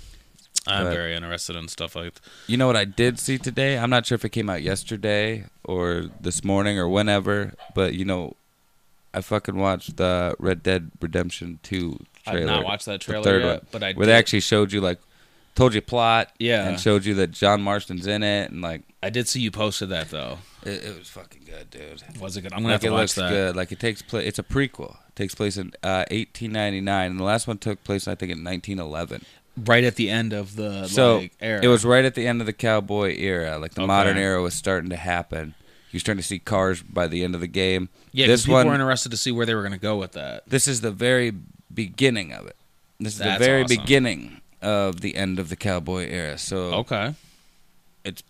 [0.67, 2.13] I'm But- very interested in stuff like.
[2.47, 3.77] You know what I did see today?
[3.77, 8.03] I'm not sure if it came out yesterday or this morning or whenever, but you
[8.03, 8.35] know,
[9.13, 12.39] I fucking watched the Red Dead Redemption 2 trailer.
[12.39, 14.81] I've not watched that trailer yet, one, but I where did, they actually showed you
[14.81, 14.99] like
[15.55, 16.67] told you plot Yeah.
[16.67, 19.89] and showed you that John Marston's in it and like I did see you posted
[19.89, 20.39] that though.
[20.63, 22.03] it, it was fucking good, dude.
[22.19, 22.53] Was it good?
[22.53, 23.29] I'm gonna Like have it to watch looks that.
[23.29, 23.55] good.
[23.55, 24.27] Like it takes place.
[24.27, 24.95] It's a prequel.
[25.09, 28.43] It takes place in uh, 1899, and the last one took place, I think, in
[28.43, 29.23] 1911.
[29.65, 31.61] Right at the end of the So like, era.
[31.63, 33.57] it was right at the end of the cowboy era.
[33.57, 33.87] Like the Okay.
[33.87, 35.53] modern era was starting to happen.
[35.91, 37.87] You're starting to see cars by the end of the game.
[38.11, 40.43] Yeah, this people one- were interested to see where they were gonna go with that.
[40.49, 41.31] This is the very
[41.73, 42.55] beginning of it.
[42.99, 43.77] This is That's the very awesome.
[43.77, 46.37] beginning of the end of the cowboy era.
[46.37, 47.13] So Okay,
[48.03, 48.23] it's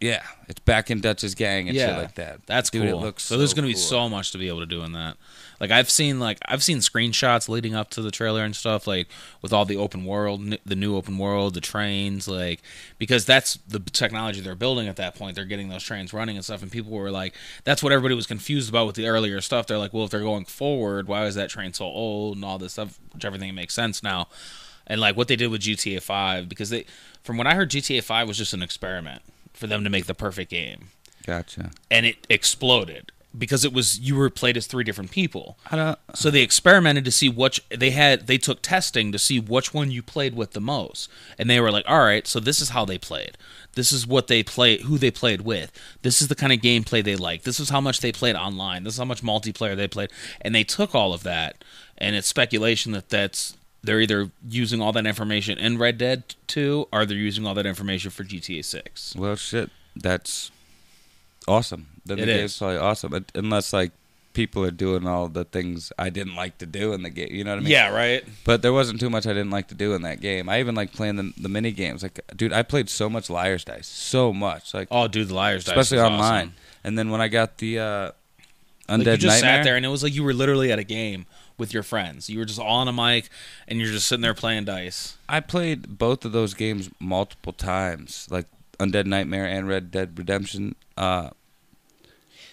[0.00, 2.44] yeah, it's back in Dutch's gang and shit like that.
[2.46, 2.98] that's Dude, cool.
[2.98, 3.82] it looks so there's gonna be cool.
[3.82, 5.16] so much to be able to do in that.
[5.60, 9.06] Like I've seen like I've seen screenshots leading up to the trailer and stuff like
[9.42, 12.62] with all the open world, n- the new open world, the trains, like
[12.98, 15.36] because that's the technology they're building at that point.
[15.36, 18.26] They're getting those trains running and stuff, and people were like, that's what everybody was
[18.26, 19.68] confused about with the earlier stuff.
[19.68, 22.58] They're like, well, if they're going forward, why is that train so old and all
[22.58, 22.98] this stuff?
[23.12, 24.26] Which everything makes sense now.
[24.92, 26.84] And like what they did with GTA Five, because they,
[27.22, 29.22] from what I heard, GTA Five was just an experiment
[29.54, 30.88] for them to make the perfect game
[31.24, 31.70] Gotcha.
[31.90, 35.56] and it exploded because it was you were played as three different people.
[35.70, 35.98] I don't.
[36.14, 38.26] So they experimented to see which they had.
[38.26, 41.70] They took testing to see which one you played with the most, and they were
[41.70, 43.38] like, "All right, so this is how they played.
[43.72, 45.72] This is what they play, who they played with.
[46.02, 47.44] This is the kind of gameplay they like.
[47.44, 48.84] This is how much they played online.
[48.84, 50.10] This is how much multiplayer they played."
[50.42, 51.64] And they took all of that,
[51.96, 56.88] and it's speculation that that's they're either using all that information in Red Dead 2
[56.92, 59.16] or they're using all that information for GTA 6.
[59.16, 59.70] Well, shit.
[59.96, 60.50] That's
[61.48, 61.86] awesome.
[62.06, 62.58] Then the It game's is.
[62.58, 63.92] probably awesome, Un- unless like
[64.32, 67.28] people are doing all the things I didn't like to do in the game.
[67.30, 67.70] You know what I mean?
[67.70, 68.24] Yeah, right.
[68.44, 70.48] But there wasn't too much I didn't like to do in that game.
[70.48, 72.02] I even like playing the, the mini games.
[72.02, 74.72] Like, dude, I played so much Liar's Dice, so much.
[74.72, 76.20] Like, Oh, dude, the liar's dice, especially online.
[76.46, 76.54] awesome.
[76.84, 78.10] And then when I got the uh,
[78.88, 80.84] Like, you just Nightmare, sat there and it was like you were literally at a
[80.84, 81.26] game
[81.62, 82.28] with your friends.
[82.28, 83.28] You were just all on a mic
[83.68, 85.16] and you're just sitting there playing dice.
[85.28, 88.46] I played both of those games multiple times, like
[88.80, 90.74] Undead Nightmare and Red Dead Redemption.
[90.96, 91.30] Uh,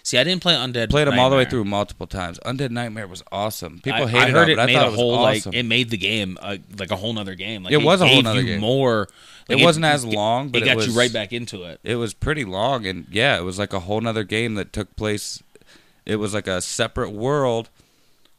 [0.04, 0.90] See, I didn't play Undead.
[0.90, 2.38] played them all the way through multiple times.
[2.46, 3.80] Undead Nightmare was awesome.
[3.80, 5.14] People I, hated I heard it, it but made I thought a it was whole
[5.14, 5.50] awesome.
[5.50, 7.64] like it made the game uh, like a whole nother game.
[7.64, 8.60] Like, It was a whole you game.
[8.60, 9.08] More.
[9.48, 11.80] like, it wasn't as long, but it got was, you right back into it.
[11.82, 14.94] It was pretty long, and yeah, it was like a whole nother game that took
[14.94, 15.42] place.
[16.06, 17.68] It was like a separate world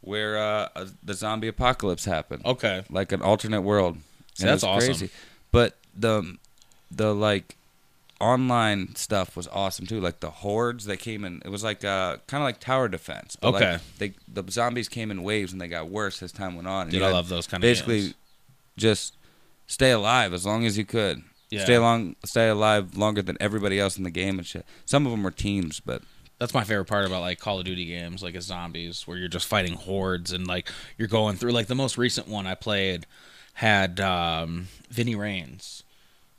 [0.01, 2.83] where uh, the zombie apocalypse happened, Okay.
[2.89, 3.97] like an alternate world.
[4.33, 5.09] See, that's awesome.
[5.51, 6.37] But the
[6.89, 7.55] the like
[8.19, 9.99] online stuff was awesome too.
[9.99, 13.35] Like the hordes that came in, it was like uh, kind of like tower defense.
[13.35, 13.71] But Okay.
[13.73, 16.83] like they the zombies came in waves and they got worse as time went on.
[16.83, 18.13] And Dude, I love those kind of basically games.
[18.77, 19.15] just
[19.67, 21.23] stay alive as long as you could.
[21.49, 21.63] Yeah.
[21.65, 24.65] Stay long, stay alive longer than everybody else in the game and shit.
[24.85, 26.01] Some of them were teams, but
[26.41, 29.27] That's my favorite part about like Call of Duty games, like as zombies, where you're
[29.27, 31.51] just fighting hordes and like you're going through.
[31.51, 33.05] Like the most recent one I played
[33.53, 35.83] had um, Vinny Rains,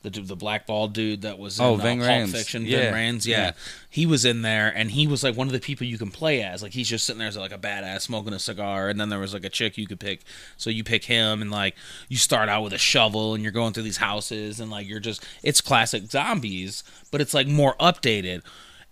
[0.03, 2.33] the the black ball dude that was in Oh, uh, Ving Pulp Rhames.
[2.33, 2.67] Fiction.
[2.67, 2.91] Yeah.
[2.91, 3.39] Ving Rhames, yeah.
[3.45, 3.53] Yeah.
[3.91, 6.43] he was in there, and he was like one of the people you can play
[6.43, 6.65] as.
[6.65, 9.21] Like he's just sitting there as like a badass smoking a cigar, and then there
[9.21, 10.23] was like a chick you could pick.
[10.57, 11.77] So you pick him, and like
[12.09, 14.99] you start out with a shovel, and you're going through these houses, and like you're
[14.99, 18.43] just it's classic zombies, but it's like more updated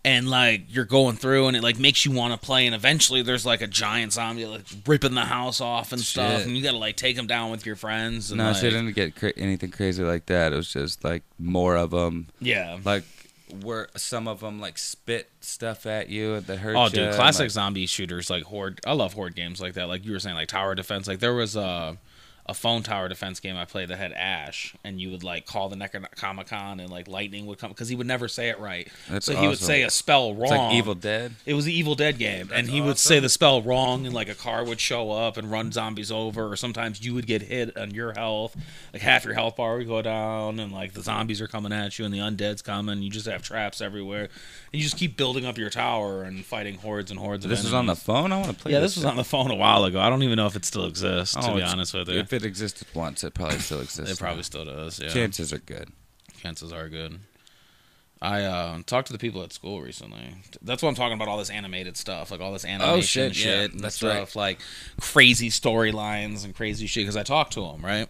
[0.04, 3.20] and like you're going through and it like makes you want to play and eventually
[3.22, 6.46] there's like a giant zombie like ripping the house off and stuff Shit.
[6.46, 8.94] and you gotta like take him down with your friends and no, like, shit didn't
[8.94, 10.52] get cra- anything crazy like that.
[10.52, 12.28] It was just like more of them.
[12.40, 13.04] yeah Like
[13.62, 17.50] where some of them like spit stuff at you that hurt oh dude classic like,
[17.50, 20.46] zombie shooters like horde i love horde games like that like you were saying like
[20.46, 21.96] tower defense like there was a
[22.50, 25.68] a phone tower defense game I played that had Ash, and you would like call
[25.68, 28.88] the Necronomicon, and like lightning would come because he would never say it right.
[29.08, 30.42] That's so he would say a spell wrong.
[30.42, 31.36] It's like Evil Dead.
[31.46, 34.28] It was the Evil Dead game, and he would say the spell wrong, and like
[34.28, 37.76] a car would show up and run zombies over, or sometimes you would get hit
[37.76, 38.56] on your health,
[38.92, 41.98] like half your health bar would go down, and like the zombies are coming at
[42.00, 43.00] you, and the undead's coming.
[43.02, 44.30] You just have traps everywhere, and
[44.72, 47.44] you just keep building up your tower and fighting hordes and hordes.
[47.44, 48.32] Of this is on the phone.
[48.32, 48.72] I want to play.
[48.72, 50.00] Yeah, this was on the phone a while ago.
[50.00, 51.36] I don't even know if it still exists.
[51.38, 54.12] Oh, to Oh, be honest with you, it existed once, it probably still exists.
[54.12, 54.42] it probably now.
[54.42, 55.00] still does.
[55.00, 55.90] Yeah, chances are good.
[56.40, 57.20] chances are good.
[58.22, 60.35] I uh, talked to the people at school recently.
[60.61, 61.29] That's what I'm talking about.
[61.29, 64.61] All this animated stuff, like all this animation Oh, shit, shit, and that's stuff, like
[65.00, 67.05] crazy storylines and crazy shit.
[67.05, 68.09] Because I talked to them, right?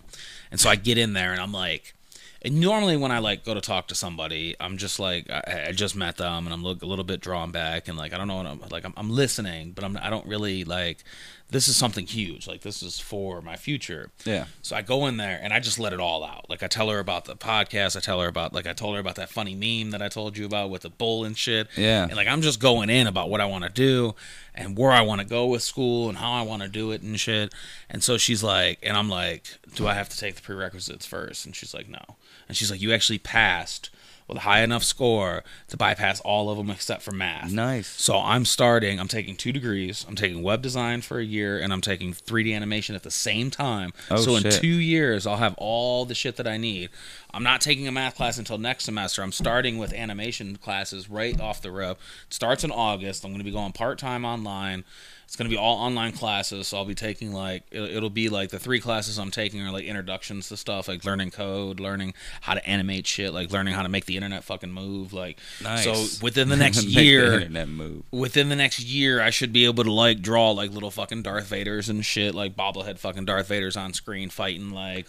[0.51, 1.95] And so I get in there and I'm like,
[2.43, 5.73] and normally when I like go to talk to somebody, I'm just like, I, I
[5.73, 8.27] just met them and I'm look, a little bit drawn back and like I don't
[8.27, 8.85] know what I'm like.
[8.85, 11.05] I'm, I'm listening, but I'm I don't really like.
[11.51, 12.47] This is something huge.
[12.47, 14.11] Like this is for my future.
[14.25, 14.47] Yeah.
[14.63, 16.49] So I go in there and I just let it all out.
[16.49, 17.97] Like I tell her about the podcast.
[17.97, 20.37] I tell her about like I told her about that funny meme that I told
[20.37, 21.69] you about with the bull and shit.
[21.77, 22.05] Yeah.
[22.05, 24.15] And like I'm just going in about what I want to do
[24.55, 27.03] and where I want to go with school and how I want to do it
[27.03, 27.53] and shit.
[27.89, 31.47] And so she's like, and I'm like, do I have to take the prerequisites first?
[31.47, 32.17] And she's like, no.
[32.49, 33.91] And she's like, you actually passed
[34.31, 37.53] with a high enough score to bypass all of them except for math.
[37.53, 37.89] Nice.
[37.89, 38.99] So I'm starting.
[38.99, 40.07] I'm taking two degrees.
[40.09, 43.51] I'm taking web design for a year, and I'm taking 3D animation at the same
[43.51, 43.93] time.
[44.11, 46.91] Oh, so in two years, I'll have all the shit that I need.
[47.35, 49.23] I'm not taking a math class until next semester.
[49.23, 51.99] I'm starting with animation classes right off the rip.
[52.27, 53.25] It starts in August.
[53.25, 54.85] I'm going to be going part time online.
[55.31, 56.67] It's going to be all online classes.
[56.67, 59.85] So I'll be taking like it'll, be like the three classes I'm taking are like
[59.85, 63.89] introductions to stuff, like learning code, learning how to animate shit, like learning how to
[63.89, 65.13] make the internet fucking move.
[65.13, 65.85] Like Nice.
[65.85, 68.03] so within the next the year internet move.
[68.11, 71.49] within the next year, I should be able to like draw like little fucking Darth
[71.49, 75.07] Vaders and shit, like bobblehead fucking Darth Vaders on screen fighting like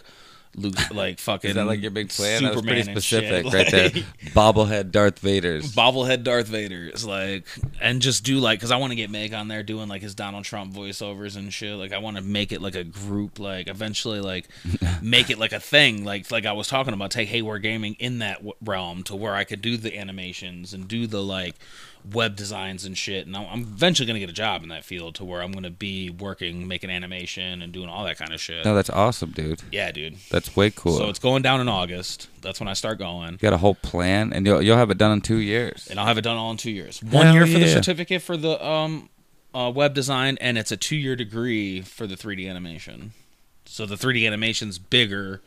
[0.56, 1.50] Luke, like fucking.
[1.50, 2.42] Is that like your big plan?
[2.42, 3.90] that was pretty and shit, specific, right there.
[4.34, 5.74] Bobblehead Darth Vader's.
[5.74, 7.46] bobblehead Darth Vader's like,
[7.80, 10.14] and just do like, cause I want to get Meg on there doing like his
[10.14, 11.76] Donald Trump voiceovers and shit.
[11.76, 14.48] Like, I want to make it like a group, like eventually, like
[15.02, 18.18] make it like a thing, like like I was talking about, take Hayward Gaming in
[18.18, 21.56] that w- realm to where I could do the animations and do the like
[22.10, 23.26] web designs and shit.
[23.26, 25.70] And I'm I'm eventually gonna get a job in that field to where I'm gonna
[25.70, 28.64] be working, making animation and doing all that kind of shit.
[28.64, 29.62] No, that's awesome, dude.
[29.70, 30.16] Yeah, dude.
[30.30, 30.96] That's way cool.
[30.96, 32.28] So it's going down in August.
[32.40, 33.32] That's when I start going.
[33.32, 35.86] you got a whole plan, and you'll you'll have it done in two years.
[35.90, 37.02] and I'll have it done all in two years.
[37.02, 39.08] One Hell year for the certificate for the um,
[39.54, 43.12] uh, web design, and it's a two-year degree for the 3D animation.
[43.64, 45.40] So the 3D animation's bigger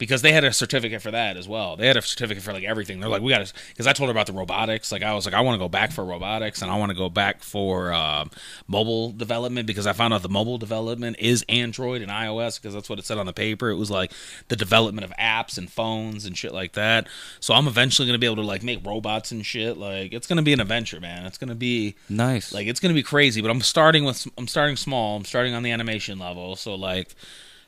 [0.00, 1.76] because they had a certificate for that as well.
[1.76, 2.98] They had a certificate for like everything.
[2.98, 4.90] They're like, we got to because I told her about the robotics.
[4.90, 6.96] Like I was like, I want to go back for robotics, and I want to
[6.96, 8.32] go back for um
[8.66, 12.88] mobile development because I found out the mobile development is Android and iOS because that's
[12.88, 13.70] what it said on the paper.
[13.70, 14.10] It was like
[14.48, 17.06] the development of apps and phones and shit like that.
[17.38, 19.76] So I'm eventually gonna be able to like make robots and shit.
[19.76, 21.26] Like it's gonna be an adventure, man.
[21.26, 22.52] It's gonna be Nice.
[22.52, 23.42] like it's gonna be crazy.
[23.42, 25.16] But I'm starting with I'm starting small.
[25.18, 26.56] I'm starting on the animation level.
[26.56, 27.14] So like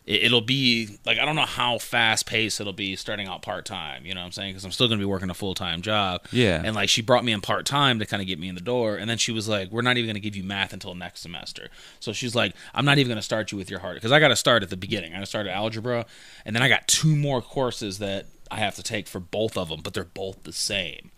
[0.05, 4.05] it'll be like I don't know how fast paced it'll be starting out part time.
[4.05, 4.51] You know what I'm saying?
[4.51, 6.23] Because I'm still gonna be working a full time job.
[6.33, 6.61] Yeah.
[6.65, 8.61] And like she brought me in part time to kind of get me in the
[8.61, 11.21] door, and then she was like, "We're not even gonna give you math until next
[11.21, 11.69] semester."
[12.01, 14.29] So she's like, "I'm not even gonna start you with your hard because I got
[14.29, 15.13] to start at the beginning.
[15.13, 16.07] I got to start at algebra,
[16.45, 19.69] and then I got two more courses that I have to take for both of
[19.69, 21.11] them, but they're both the same."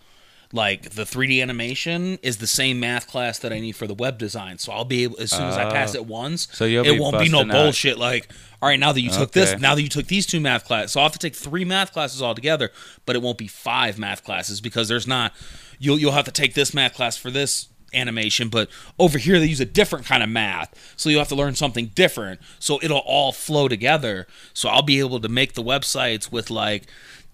[0.55, 4.19] Like the 3D animation is the same math class that I need for the web
[4.19, 4.59] design.
[4.59, 5.99] So I'll be able as soon as I pass oh.
[5.99, 7.51] it once, So you'll it be won't be no out.
[7.51, 8.31] bullshit like,
[8.63, 10.93] all right, now that you took this, now that you took these two math classes,
[10.93, 12.71] so I'll have to take three math classes altogether,
[13.05, 15.33] but it won't be five math classes because there's not
[15.81, 19.47] you'll you'll have to take this math class for this animation, but over here they
[19.47, 20.95] use a different kind of math.
[20.97, 22.41] So you'll have to learn something different.
[22.61, 24.29] So it'll all flow together.
[24.53, 26.85] So I'll be able to make the websites with like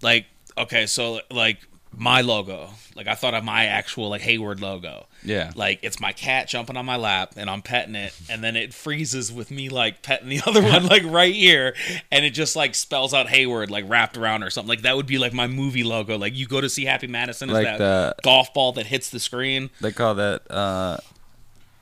[0.01, 0.25] like
[0.57, 1.59] okay, so like
[1.96, 2.70] my logo.
[2.94, 5.07] Like I thought of my actual like Hayward logo.
[5.24, 5.50] Yeah.
[5.55, 8.72] Like it's my cat jumping on my lap and I'm petting it and then it
[8.72, 11.74] freezes with me like petting the other one like right here
[12.11, 14.68] and it just like spells out Hayward like wrapped around or something.
[14.68, 16.16] Like that would be like my movie logo.
[16.16, 19.11] Like you go to see Happy Madison is Like that the- golf ball that hits
[19.11, 19.70] the screen.
[19.81, 20.98] they call that uh,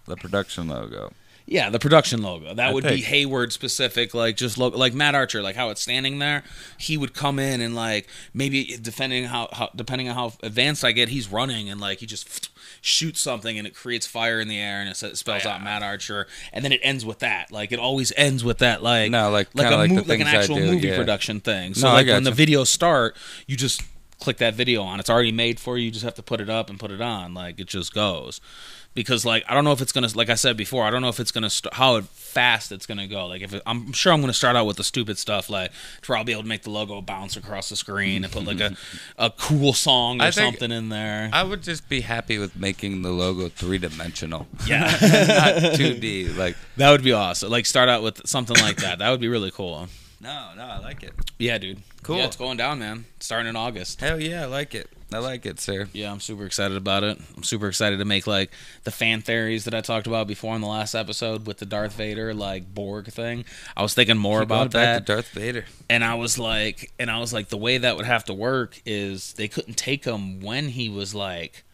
[0.06, 1.12] the production logo.
[1.50, 2.52] Yeah, the production logo.
[2.52, 5.80] That I would be Hayward specific, like just logo, like Matt Archer, like how it's
[5.80, 6.44] standing there.
[6.76, 10.92] He would come in and like maybe depending how, how depending on how advanced I
[10.92, 12.50] get, he's running and like he just
[12.82, 16.26] shoots something and it creates fire in the air and it spells out Matt Archer,
[16.52, 17.50] and then it ends with that.
[17.50, 18.82] Like it always ends with that.
[18.82, 20.96] Like No, like- like a like mo- the like an actual do, movie yeah.
[20.96, 21.72] production thing.
[21.72, 22.42] So No, like when the gotcha.
[22.42, 23.80] videos start, you just
[24.20, 25.00] click that video on.
[25.00, 25.87] It's already made for you.
[25.87, 27.32] You just have to put it up and put it on.
[27.32, 28.40] Like it just goes.
[28.98, 31.08] Because like I don't know if it's gonna like I said before I don't know
[31.08, 33.26] if it's gonna st- how fast it's gonna go.
[33.28, 35.70] Like if it, I'm sure I'm gonna start out with the stupid stuff like
[36.02, 38.58] to I'll be able to make the logo bounce across the screen and put like
[38.58, 38.76] a,
[39.18, 41.30] a cool song or something in there.
[41.32, 44.90] I would just be happy with making the logo three dimensional, yeah.
[45.62, 46.28] Not two D.
[46.38, 47.50] Like, that would be awesome.
[47.50, 48.98] Like start out with something like that.
[48.98, 49.87] That would be really cool.
[50.20, 51.12] No, no, I like it.
[51.38, 51.82] yeah dude.
[52.02, 52.16] Cool.
[52.16, 53.04] yeah it's going down man.
[53.20, 54.00] Starting in August.
[54.00, 54.90] Hell yeah, I like it.
[55.12, 55.88] I like it, sir.
[55.94, 57.18] Yeah, I'm super excited about it.
[57.36, 58.50] I'm super excited to make like
[58.84, 61.94] the fan theories that I talked about before in the last episode with the Darth
[61.94, 63.46] Vader like Borg thing.
[63.74, 65.64] I was thinking more about back that, to Darth Vader.
[65.88, 68.80] and I was like, and I was like, the way that would have to work
[68.84, 71.64] is they couldn't take him when he was like,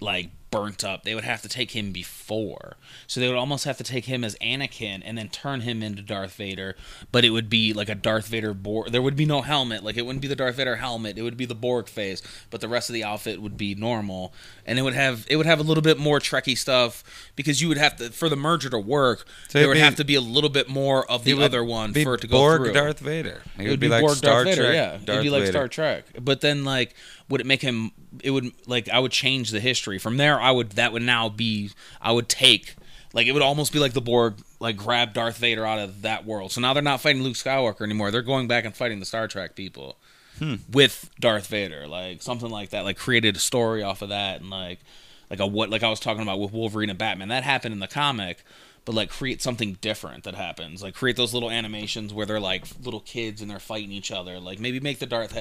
[0.00, 1.04] like burnt up.
[1.04, 4.24] They would have to take him before, so they would almost have to take him
[4.24, 6.76] as Anakin and then turn him into Darth Vader.
[7.12, 8.90] But it would be like a Darth Vader Borg.
[8.90, 9.84] There would be no helmet.
[9.84, 11.18] Like it wouldn't be the Darth Vader helmet.
[11.18, 12.22] It would be the Borg face.
[12.50, 14.32] But the rest of the outfit would be normal,
[14.66, 17.02] and it would have it would have a little bit more Trekkie stuff
[17.36, 19.24] because you would have to for the merger to work.
[19.48, 21.92] So there it'd be- have to be a little bit more of the other one
[21.94, 22.72] for it to go Borg through.
[22.74, 23.42] Darth Vader.
[23.58, 24.74] It, It would be, like Borg Star Darth Vader, Trek.
[24.74, 24.90] yeah.
[24.92, 25.52] Darth It'd be like Vader.
[25.52, 26.04] Star Trek.
[26.20, 26.94] But then like
[27.28, 29.98] would it make him it would like I would change the history.
[29.98, 31.70] From there I would that would now be
[32.02, 32.74] I would take
[33.12, 36.24] like it would almost be like the Borg like grab Darth Vader out of that
[36.26, 36.50] world.
[36.52, 38.10] So now they're not fighting Luke Skywalker anymore.
[38.10, 39.96] They're going back and fighting the Star Trek people.
[40.70, 44.50] With Darth Vader, like something like that, like created a story off of that, and
[44.50, 44.80] like,
[45.30, 47.80] like a what, like I was talking about with Wolverine and Batman, that happened in
[47.80, 48.44] the comic,
[48.86, 50.82] but like create something different that happens.
[50.82, 54.38] Like create those little animations where they're like little kids and they're fighting each other.
[54.38, 55.36] Like maybe make the darth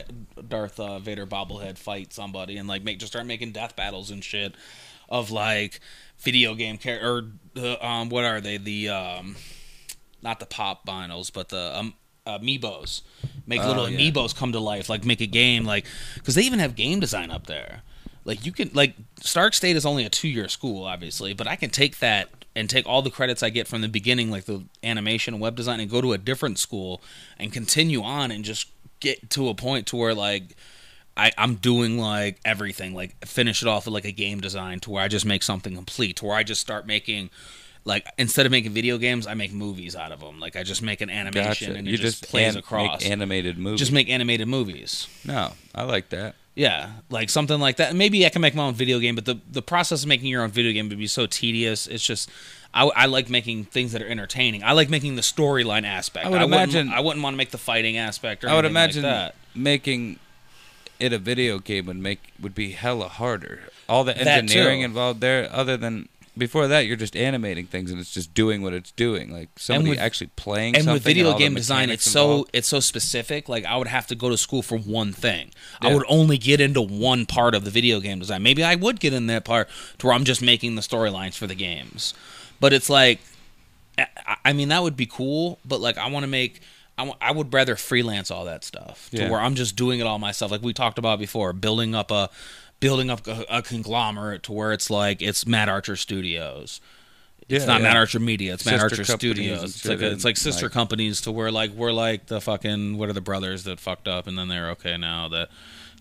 [0.49, 4.23] darth uh, vader bobblehead fight somebody and like make just start making death battles and
[4.23, 4.55] shit
[5.10, 5.79] of like
[6.17, 7.21] video game character or
[7.53, 8.58] the um what are they?
[8.58, 9.36] The um
[10.23, 11.93] not the pop vinyls but the um
[12.25, 13.01] amiibos
[13.45, 13.97] make Oh, little yeah.
[14.11, 15.85] amiibos come to life like make a game like
[16.15, 17.81] because they even have game design up there
[18.23, 21.69] like you can like stark state is only a two-year school obviously but i can
[21.69, 25.33] take that and take all the credits i get from the beginning like the animation
[25.35, 27.01] and web design and go to a different school
[27.38, 30.55] and continue on and just get to a point to where like
[31.17, 34.89] I, I'm doing like everything, like finish it off with like a game design to
[34.89, 37.29] where I just make something complete, to where I just start making,
[37.86, 40.39] like instead of making video games, I make movies out of them.
[40.39, 41.78] Like I just make an animation Gotcha.
[41.78, 43.02] and You it just, just plays an- across.
[43.02, 43.80] make animated movies.
[43.80, 45.08] just make animated movies.
[45.24, 46.36] no, I like that.
[46.56, 47.93] Yeah, like something like that.
[47.95, 50.41] Maybe I can make my own video game, but the the process of making your
[50.41, 51.86] own video game would be so tedious.
[51.88, 52.30] It's just.
[52.74, 54.62] I, I like making things that are entertaining.
[54.62, 56.26] I like making the storyline aspect.
[56.26, 58.43] I would wouldn't- imagine- I wouldn't want to make the fighting aspect.
[58.43, 59.36] Or I would anything like imagine that.
[59.54, 60.19] making
[61.00, 63.62] it a video game would make would be hella harder.
[63.88, 68.12] All the engineering involved there, other than before that, you're just animating things and it's
[68.13, 69.32] just doing what it's doing.
[69.32, 72.80] Like somebody with- actually playing and with video the game design it's so it's so
[72.80, 76.38] specific like i would have to go to school for one thing i would only
[76.38, 79.45] get into one part of the video game design maybe i would get in that
[79.45, 82.13] part to where i'm just making the storylines for the games
[82.60, 83.19] but it's like
[84.43, 86.62] I- mean, that would be cool, but like, I want to make.
[86.98, 89.30] I I would rather freelance all that stuff to Yeah.
[89.30, 92.30] where I'm just doing it all myself, like we talked about before, building up a,
[92.79, 96.81] building up a, a conglomerate to where it's like it's Matt Archer Studios.
[97.47, 97.88] It's Yeah, not yeah.
[97.89, 98.53] Matt Archer Media.
[98.55, 99.63] It's Matt Archer Studios.
[99.63, 102.97] It's like a, it's like sister like- companies to where like we're like the fucking
[102.97, 105.49] what are the brothers that fucked up and then they're okay now that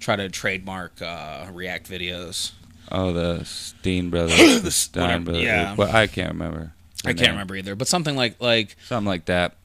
[0.00, 2.52] try to trademark uh, React videos.
[2.92, 5.42] Oh, the Steen brothers, the Stein brothers.
[5.42, 5.74] yeah.
[5.74, 6.72] Well, I can't remember.
[7.04, 9.56] I their can't remember either, but something like like Something like that.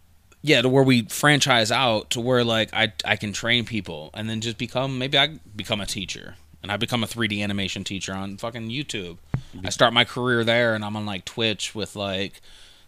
[0.41, 4.29] yeah, to where we franchise out to where like I I can train people and
[4.29, 8.13] then just become maybe I become a teacher and I become a 3D animation teacher
[8.13, 9.17] on fucking YouTube.
[9.63, 12.41] I start my career there and I'm on like Twitch with like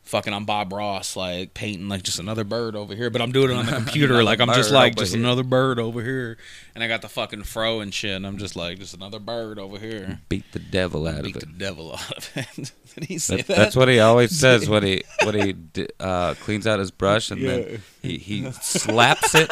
[0.03, 3.51] fucking I'm Bob Ross like painting like just another bird over here, but I'm doing
[3.51, 5.23] it on the computer like I'm just like just here.
[5.23, 6.37] another bird over here
[6.75, 9.57] and I got the fucking fro and shit and I'm just like just another bird
[9.59, 10.19] over here.
[10.27, 11.47] Beat the devil out Beat of it.
[11.47, 12.71] Beat the devil out of it.
[12.95, 13.57] Did he say That, that?
[13.57, 15.35] that's what he always says when he when
[15.75, 17.49] he uh, cleans out his brush and Yeah.
[17.57, 19.49] then he, he slaps it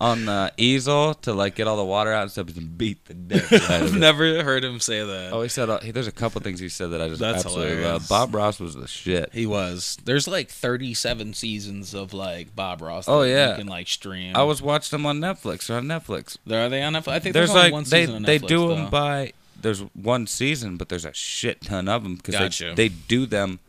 [0.00, 3.36] on the easel to like get all the water out and stuff and beat the
[3.70, 5.30] out I've never heard him say that.
[5.32, 7.44] Oh, he said uh, he, there's a couple things he said that I just That's
[7.44, 7.92] absolutely hilarious.
[7.92, 8.08] love.
[8.08, 9.30] Bob Ross was the shit.
[9.34, 9.98] He was.
[10.04, 13.08] There's like 37 seasons of like Bob Ross.
[13.08, 13.50] Oh, yeah.
[13.50, 14.34] you can like stream.
[14.34, 15.66] I was watching them on Netflix.
[15.66, 16.38] They're on Netflix.
[16.46, 17.08] There are they on Netflix?
[17.08, 18.74] I think there's, There's only like one they season on they Netflix, do though.
[18.76, 22.72] them by there's one season, but there's a shit ton of them because Gotcha.
[22.74, 23.60] they they do them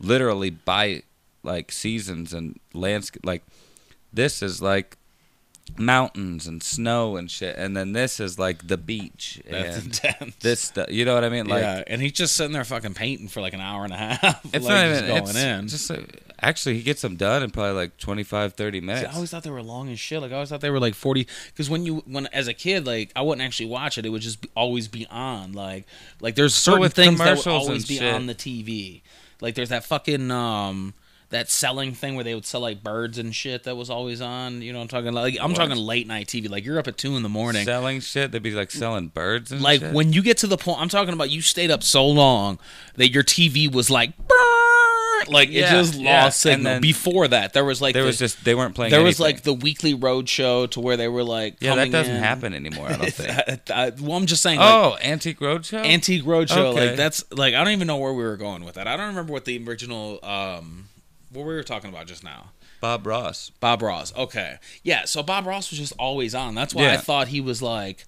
[0.00, 1.02] literally by
[1.42, 3.24] like seasons and landscape.
[3.26, 3.44] Like
[4.12, 4.96] this is like
[5.78, 10.36] mountains and snow and shit, and then this is like the beach That's and intense.
[10.36, 10.90] this stuff.
[10.90, 11.46] You know what I mean?
[11.46, 13.96] Like yeah, and he's just sitting there fucking painting for like an hour and a
[13.96, 14.44] half.
[14.52, 15.68] it's like, not just even going in.
[15.68, 19.08] Just like, Actually, he gets them done in probably like 25, 30 See, minutes.
[19.08, 20.20] I always thought they were long as shit.
[20.20, 21.26] Like I always thought they were like forty.
[21.46, 24.04] Because when you when as a kid, like I wouldn't actually watch it.
[24.04, 25.52] It would just be, always be on.
[25.52, 25.86] Like
[26.20, 28.14] like there's certain with things that would always be shit.
[28.14, 29.00] on the TV.
[29.40, 30.92] Like there's that fucking um
[31.30, 34.62] that selling thing where they would sell like birds and shit that was always on.
[34.62, 35.56] You know, what I'm talking like I'm What?
[35.56, 36.48] talking late night TV.
[36.48, 37.64] Like you're up at two in the morning.
[37.64, 38.30] selling shit.
[38.32, 39.92] They'd be like selling birds and like shit.
[39.92, 42.58] when you get to the point, I'm talking about you stayed up so long
[42.94, 44.12] that your TV was like.
[45.28, 46.80] Like it just lost And signal.
[46.80, 48.90] Before that, there was like there the- was just they weren't playing.
[48.92, 52.16] there was like the weekly road show to where they were like yeah, that doesn't
[52.16, 52.22] in.
[52.22, 52.86] happen anymore.
[52.88, 53.70] I don't think.
[53.70, 55.84] I- well, I'm just saying, like, oh, Antique Roadshow.
[55.84, 56.66] antique roadshow.
[56.74, 56.88] Okay.
[56.90, 58.86] Like that's like I don't even know where we were going with that.
[58.86, 60.88] I don't remember what the original um
[61.30, 62.50] what we were talking about just now.
[62.80, 63.50] Bob Ross.
[63.60, 64.14] Bob Ross.
[64.16, 65.04] Okay, yeah.
[65.06, 66.54] So Bob Ross was just always on.
[66.54, 68.04] That's why I thought he was like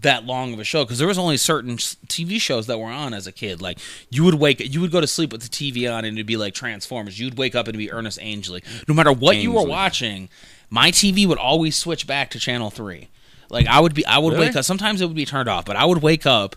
[0.00, 3.14] that long of a show because there was only certain TV shows that were on
[3.14, 3.60] as a kid.
[3.62, 3.78] Like
[4.10, 6.36] you would wake, you would go to sleep with the TV on, and it'd be
[6.36, 7.18] like Transformers.
[7.18, 8.62] You'd wake up and it'd be Ernest Angley.
[8.86, 10.28] No matter what you were watching,
[10.70, 13.08] my TV would always switch back to channel three.
[13.50, 14.48] Like I would be, I would Really?
[14.48, 14.64] wake up.
[14.64, 16.54] Sometimes it would be turned off, but I would wake up.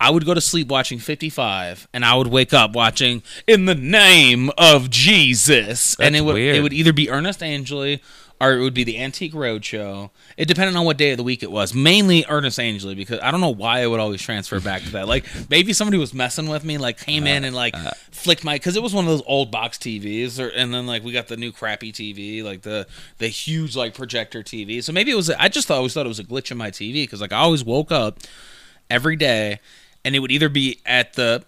[0.00, 3.74] I would go to sleep watching 55, and I would wake up watching "In the
[3.74, 6.56] Name of Jesus," and it would weird.
[6.56, 8.02] it would either be Ernest Angley
[8.40, 10.10] or it would be the Antique Roadshow.
[10.36, 11.74] It depended on what day of the week it was.
[11.74, 15.08] Mainly Ernest Angley because I don't know why I would always transfer back to that.
[15.08, 17.90] Like maybe somebody was messing with me, like came in and like uh, uh.
[18.10, 21.02] flicked my because it was one of those old box TVs, or, and then like
[21.02, 22.86] we got the new crappy TV, like the
[23.18, 24.82] the huge like projector TV.
[24.82, 25.30] So maybe it was.
[25.30, 27.38] I just thought, always thought it was a glitch in my TV because like I
[27.38, 28.18] always woke up
[28.90, 29.60] every day
[30.06, 31.44] and it would either be at the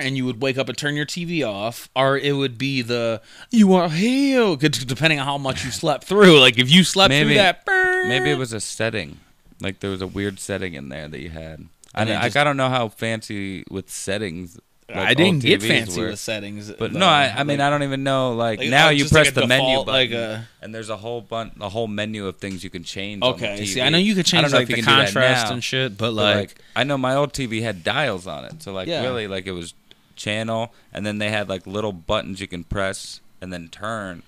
[0.00, 3.22] and you would wake up and turn your TV off, or it would be the
[3.50, 6.40] you are healed, depending on how much you slept through.
[6.40, 7.62] Like if you slept Maybe- through that,
[8.08, 9.20] Maybe it was a setting.
[9.60, 11.68] Like there was a weird setting in there that you had.
[11.94, 14.58] And I, just- I don't know how fancy with settings.
[14.96, 16.08] Like, I didn't get fancy were.
[16.08, 16.98] with settings, But though.
[17.00, 18.32] no, I, I mean Like- I don't even know.
[18.34, 20.90] Like, like, now uh, you like press a the menu button, like a- and there's
[20.90, 23.22] a whole bun- a whole menu of things you can change.
[23.22, 23.66] on the Okay, TV.
[23.66, 26.36] see, I know you could change like the contrast now, and shit, but but, like,
[26.36, 29.02] like I know my old TV had dials on it, so like Yeah.
[29.02, 29.74] really like it was
[30.16, 34.22] channel, and then they had like little buttons you can press and then turn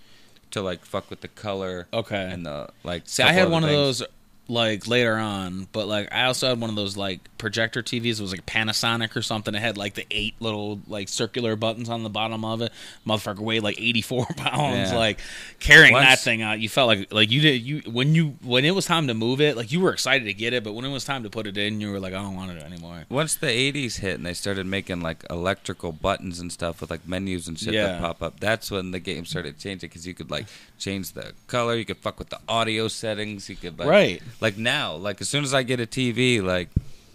[0.51, 2.29] to like fuck with the color okay.
[2.31, 3.03] and the like.
[3.07, 4.03] See, I had one of those
[4.49, 8.19] like later on, but like I also had one of those like projector TVs.
[8.19, 9.55] It was like Panasonic or something.
[9.55, 12.73] It had like the eight little like circular buttons on the bottom of it.
[13.07, 14.91] Motherfucker weighed like eighty four pounds.
[14.91, 14.99] Yeah.
[14.99, 15.21] Like
[15.61, 18.73] carrying that thing out, you felt like like you did you when you when it
[18.73, 20.93] was time to move it, like you were excited to get it, but when it
[20.93, 23.05] was time to put it in, you were like, I don't want it anymore.
[23.09, 27.07] Once the '80s hit and they started making like electrical buttons and stuff with like
[27.09, 27.87] menus and shit Yeah.
[27.87, 30.47] that pop up, that's when the game started changing because you could like
[30.79, 34.23] change the color, you could fuck with the audio settings, you could like Right.
[34.41, 36.69] Like now, like as soon as I get a TV, like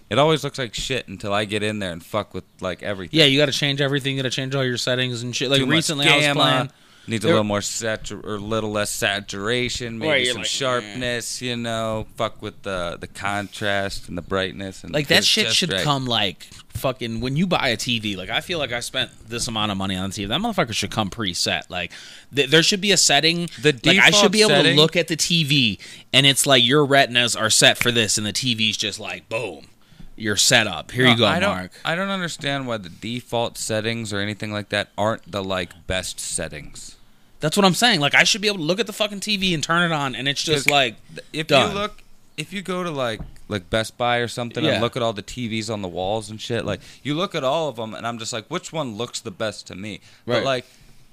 [0.09, 3.19] it always looks like shit until I get in there and fuck with like everything.
[3.19, 4.15] Yeah, you got to change everything.
[4.15, 5.49] You got to change all your settings and shit.
[5.49, 6.71] Like Too recently, I was playing.
[7.09, 10.47] Needs a little more satur- or a little less saturation, maybe Right, you're some like,
[10.49, 11.41] sharpness.
[11.41, 15.25] You know, fuck with the the contrast and the brightness and Like get that it
[15.25, 15.83] shit just should right.
[15.83, 18.17] come like fucking when you buy a TV.
[18.17, 20.27] Like I feel like I spent this amount of money on the TV.
[20.27, 21.69] That motherfucker should come preset.
[21.69, 21.93] Like
[22.35, 23.49] th- there should be a setting.
[23.61, 25.79] The like I should default be able setting- to look at the TV
[26.11, 29.67] and it's like your retinas are set for this, and the TV's just like boom,
[30.17, 30.91] you're set up.
[30.91, 31.71] Here No, you go, I don't, Mark.
[31.85, 36.19] I don't understand why the default settings or anything like that aren't the like best
[36.19, 36.95] settings.
[37.39, 37.99] That's what I'm saying.
[37.99, 40.15] Like I should be able to look at the fucking TV and turn it on,
[40.15, 40.95] and it's just like
[41.33, 41.69] If Done.
[41.71, 42.01] you look,
[42.37, 43.19] if you go to like
[43.49, 44.73] like Best Buy or something Yeah.
[44.73, 47.43] and look at all the TVs on the walls and shit, like you look at
[47.43, 49.99] all of them, and I'm just like, which one looks the best to me?
[50.25, 50.37] Right.
[50.37, 50.65] But like.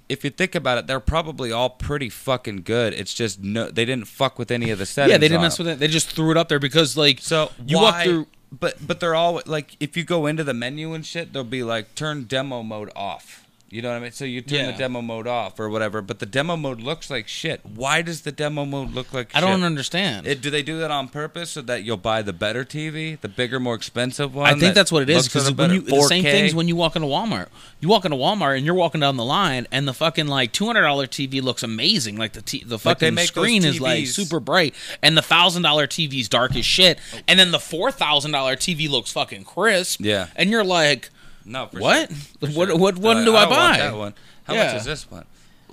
[0.06, 2.92] If you think about it, they're probably all pretty fucking good.
[2.92, 5.12] It's just no, they didn't fuck with any of the settings.
[5.12, 5.78] yeah, they didn't mess with it.
[5.78, 8.26] They just threw it up there because like So you why, walk through.
[8.52, 11.62] but but they're all like if you go into the menu and shit, they'll be
[11.62, 13.43] like turn demo mode off.
[13.74, 14.12] You know what I mean?
[14.12, 14.70] So you turn Yeah.
[14.70, 17.60] the demo mode off or whatever, but the demo mode looks like shit.
[17.64, 19.48] Why does the demo mode look like I shit?
[19.48, 20.26] don't understand.
[20.28, 23.28] It, do they do that on purpose so that you'll buy the better TV, the
[23.28, 24.46] bigger, more expensive one?
[24.46, 26.30] I think that that's what it is because when you the same 4K?
[26.30, 27.48] things when you walk into Walmart.
[27.80, 30.66] You walk into Walmart and you're walking down the line and the fucking like two
[30.66, 32.16] hundred dollar TV looks amazing.
[32.16, 35.88] Like the t- the fucking those screen is like super bright and the thousand dollar
[35.88, 36.98] TV's dark as shit.
[37.26, 40.00] And then the four thousand dollar TV looks fucking crisp.
[40.00, 40.28] Yeah.
[40.36, 41.10] and you're like,
[41.44, 42.10] no, for what?
[42.10, 42.76] sure, What sure.
[42.78, 43.76] what one Uh, do I, want buy?
[43.78, 44.14] that one.
[44.44, 44.66] How Yeah.
[44.66, 45.24] much is this one?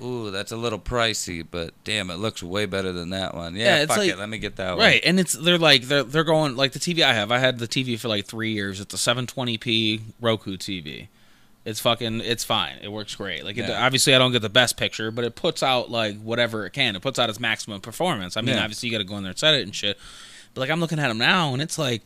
[0.03, 3.55] Ooh, that's a little pricey, but damn, it looks way better than that one.
[3.55, 4.17] Yeah, Yeah, it's fuck like- it.
[4.17, 4.80] Let me get that one.
[4.80, 7.32] Right, and it's they're like they're they're going like the TV I have.
[7.32, 8.80] I had the TV for like three years.
[8.80, 11.07] It's a 720p Roku TV.
[11.65, 12.78] It's fucking it's fine.
[12.82, 13.45] It works great.
[13.45, 13.86] Like it, Yeah.
[13.86, 16.95] obviously I don't get the best picture, but it puts out like whatever it can.
[16.95, 18.36] It puts out its maximum performance.
[18.36, 18.63] I mean, Yeah.
[18.63, 19.99] obviously you got to go in there and set it and shit.
[20.55, 22.01] But like I'm looking at them now, and it's like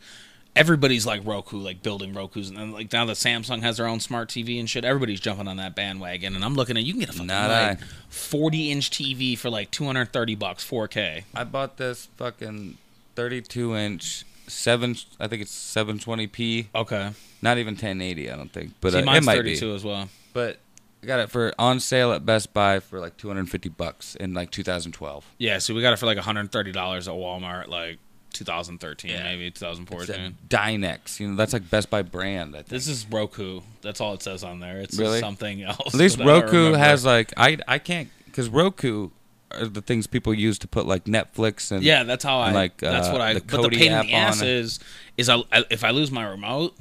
[0.56, 4.00] everybody's like Roku, like building Roku's, and then like now that Samsung has their own
[4.00, 6.34] smart TV and shit, everybody's jumping on that bandwagon.
[6.34, 7.84] And I'm looking at you can get a fucking Not like I.
[8.08, 11.24] 40 inch TV for like 230 bucks, 4K.
[11.34, 12.78] I bought this fucking
[13.14, 14.96] 32 inch seven.
[15.20, 16.66] I think it's 720p.
[16.74, 17.10] Okay,
[17.42, 18.30] Not even 1080.
[18.30, 19.74] I don't think, but see, uh, it mine's might 32 be.
[19.74, 20.08] as well.
[20.32, 20.58] But
[21.02, 24.50] I got it for on sale at Best Buy for like 250 bucks in like
[24.50, 25.24] 2012.
[25.38, 27.98] Yeah, so we got it for like 130 dollars at Walmart, like
[28.36, 29.22] 2013, Yeah.
[29.24, 30.36] maybe 2014.
[30.48, 31.18] Dynex.
[31.20, 32.54] You know, that's like Best Buy brand.
[32.54, 32.68] I think.
[32.68, 33.60] This is Roku.
[33.82, 34.78] That's all it says on there.
[34.80, 35.20] It's Really?
[35.20, 35.94] something else.
[35.94, 39.10] At least that I don't Roku has like I I can't because Roku
[39.52, 42.50] are the things people use to put like Netflix and Yeah, that's how I.
[42.52, 43.34] like, that's uh, what I.
[43.34, 44.80] the but the pain in the ass is,
[45.16, 46.74] is I, I- if I lose my remote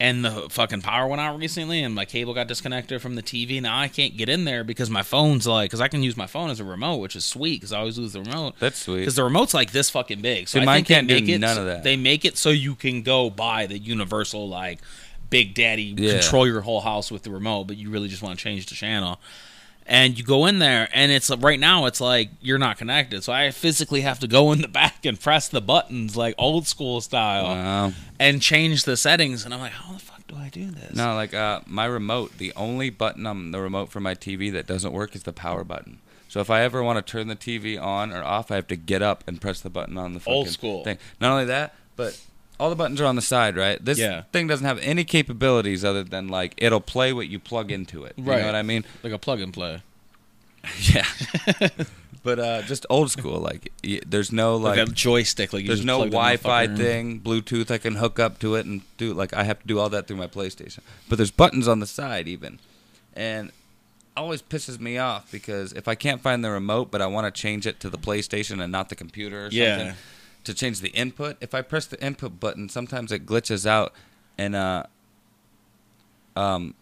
[0.00, 3.60] and the fucking power went out recently and my cable got disconnected from the TV,
[3.60, 6.26] now I can't get in there because my phone's like, because I can use my
[6.26, 8.54] phone as a remote, which is sweet because I always lose the remote.
[8.58, 9.00] That's sweet.
[9.00, 10.48] Because the remote's like this fucking big.
[10.48, 11.84] So See, I mine think can't do make it, none of that.
[11.84, 14.78] They make it so you can go buy the universal like
[15.28, 16.12] Big Daddy Yeah.
[16.20, 18.74] control your whole house with the remote, but you really just want to change the
[18.74, 19.20] channel.
[19.90, 21.86] And you go in there, and it's right now.
[21.86, 25.18] It's like you're not connected, so I physically have to go in the back and
[25.20, 27.92] press the buttons like old school style Wow.
[28.20, 29.44] and change the settings.
[29.44, 30.94] And I'm like, how the fuck do I do this?
[30.94, 34.68] No, like uh, my remote, the only button on the remote for my TV that
[34.68, 35.98] doesn't work is the power button.
[36.28, 38.76] So if I ever want to turn the TV on or off, I have to
[38.76, 40.84] get up and press the button on the fucking Old school.
[40.84, 40.98] thing.
[41.20, 42.16] Not only that, but
[42.60, 43.82] all the buttons are on the side, right?
[43.84, 44.22] This Yeah.
[44.32, 48.12] thing doesn't have any capabilities other than like it'll play what you plug into it.
[48.16, 48.40] You Right.
[48.40, 48.84] know what I mean?
[49.02, 49.82] like a plug and play.
[50.92, 51.06] Yeah.
[52.22, 53.40] but uh, just old school.
[53.40, 55.52] Like y- there's no Like, like a joystick.
[55.52, 56.76] Like you there's just no Wi-Fi in.
[56.76, 59.78] thing, Bluetooth I can hook up to it and do like I have to do
[59.78, 60.80] all that through my PlayStation.
[61.08, 62.58] But there's buttons on the side even,
[63.14, 63.52] and
[64.16, 67.40] always pisses me off because if I can't find the remote but I want to
[67.40, 69.94] change it to the PlayStation and not the computer or Yeah.
[70.44, 73.92] To change the input, if I press the input button, sometimes it glitches out
[74.38, 74.84] and uh
[76.36, 76.74] um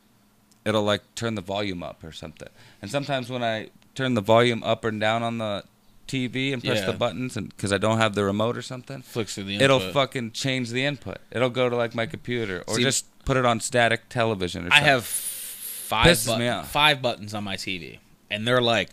[0.65, 2.49] it'll like turn the volume up or something.
[2.83, 5.65] And sometimes when I turn the volume up and down on the
[6.07, 6.87] TV and press Yeah.
[6.87, 9.81] the buttons and because I don't have the remote or something, Flicks through the it'll
[9.93, 11.19] fucking change the input.
[11.31, 14.73] It'll go to like my computer or See- just put it on static television or
[14.73, 16.71] I have five Pisses button- me off.
[16.71, 17.99] five buttons on my TV,
[18.31, 18.91] and they're like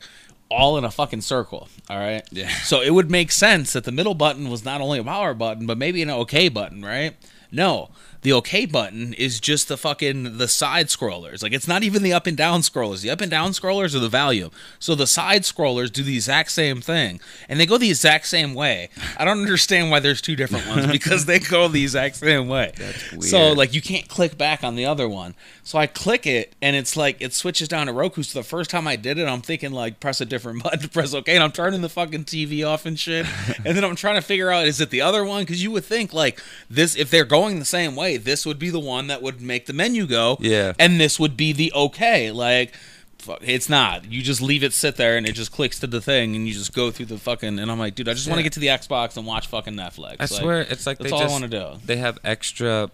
[0.49, 1.67] all in a fucking circle.
[1.89, 2.23] All right.
[2.31, 2.49] Yeah.
[2.49, 5.65] So it would make sense that the middle button was not only a power button,
[5.65, 7.15] but maybe an OK button, right?
[7.51, 7.89] No,
[8.25, 11.43] the OK button is just the fucking the side scrollers.
[11.43, 13.01] Like it's not even the up and down scrollers.
[13.01, 14.49] The up and down scrollers are the volume.
[14.79, 18.55] So the side scrollers do the exact same thing, and they go the exact same
[18.55, 18.89] way.
[19.19, 22.71] I don't understand why there's two different ones because they go the exact same way.
[22.75, 25.35] That's So like you can't click back on the other one.
[25.61, 28.23] So I click it and it's like it switches down to Roku.
[28.23, 31.13] So the first time I did it, I'm thinking like press a different button, press
[31.13, 33.27] OK, and I'm turning the fucking TV off and shit.
[33.65, 35.43] and then I'm trying to figure out is it the other one?
[35.43, 38.69] Because you would think like this if they're going the same way, this would be
[38.69, 40.37] the one that would make the menu go.
[40.39, 40.73] Yeah.
[40.79, 42.31] And this would be the OK.
[42.31, 42.73] Like
[43.19, 44.11] fuck, it's not.
[44.11, 46.53] You just leave it sit there and it just clicks to the thing and you
[46.53, 48.59] just go through the fucking and I'm like, dude, I just want to get to
[48.59, 50.15] the Xbox and watch fucking Netflix.
[50.19, 51.79] I Like, swear it's like that's they all I just want to do.
[51.85, 52.89] they have extra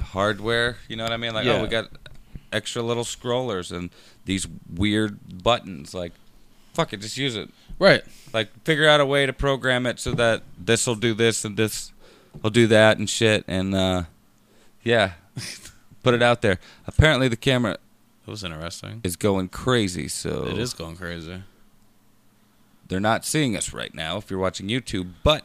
[0.00, 0.76] hardware.
[0.88, 1.34] You know what I mean?
[1.34, 1.54] Like Yeah.
[1.58, 1.88] oh, we got
[2.52, 3.90] extra little scrollers and
[4.24, 5.94] these weird buttons.
[5.94, 6.12] Like
[6.74, 7.50] fuck it, just use it.
[7.78, 8.02] Right.
[8.32, 11.56] Like figure out a way to program it so that this will do this and
[11.56, 11.92] this
[12.42, 14.02] will do that and shit and uh
[14.82, 15.12] yeah.
[16.02, 16.58] Put it out there.
[16.86, 17.76] Apparently the camera
[18.24, 19.00] That was interesting.
[19.04, 21.42] is going crazy, so It is going crazy.
[22.88, 25.44] they're not seeing us right now if you're watching YouTube, but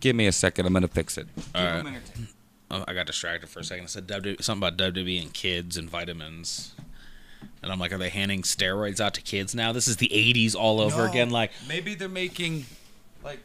[0.00, 1.28] give me a second, I'm gonna fix it.
[1.54, 2.00] All right.
[2.70, 3.84] Oh, I got distracted for a second.
[3.84, 6.74] I said W- something about WWE and kids and vitamins.
[7.62, 9.72] And I'm like, are they handing steroids out to kids now?
[9.72, 11.10] This is the 80s all over No.
[11.10, 11.30] again.
[11.30, 12.66] Like maybe they're making
[13.24, 13.40] like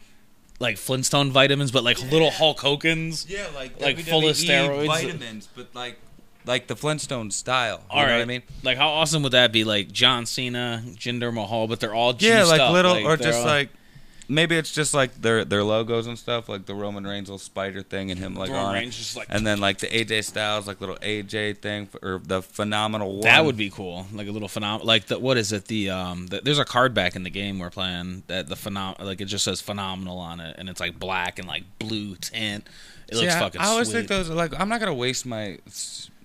[0.60, 3.26] like Flintstone vitamins, but like little Hulk Hogan's.
[3.30, 4.88] Yeah, like Like, full of WWE steroids.
[4.88, 5.98] vitamins, but like
[6.46, 7.78] like the Flintstone style.
[7.78, 8.16] You All know right.
[8.18, 8.44] what I mean?
[8.64, 9.64] Like, how awesome would that be?
[9.64, 13.40] Like John Cena, Jinder Mahal, but they're all Yeah, like up, little like, or just
[13.40, 13.70] all- like
[14.28, 17.82] maybe it's just like their their logos and stuff, like the Roman Reigns little spider
[17.82, 18.74] thing and him like Roman on.
[18.74, 22.22] Reigns just like and then like the AJ Styles like little AJ thing f- or
[22.24, 23.22] the phenomenal one.
[23.22, 24.84] That would be cool, like a little phenom.
[24.84, 25.66] Like the what is it?
[25.66, 29.00] The um, the, there's a card back in the game we're playing that the phenom.
[29.04, 32.68] Like it just says phenomenal on it, and it's like black and like blue tint.
[33.10, 33.62] It looks See, I- fucking.
[33.62, 33.98] I always sweet.
[33.98, 35.58] think those are like I'm not gonna waste my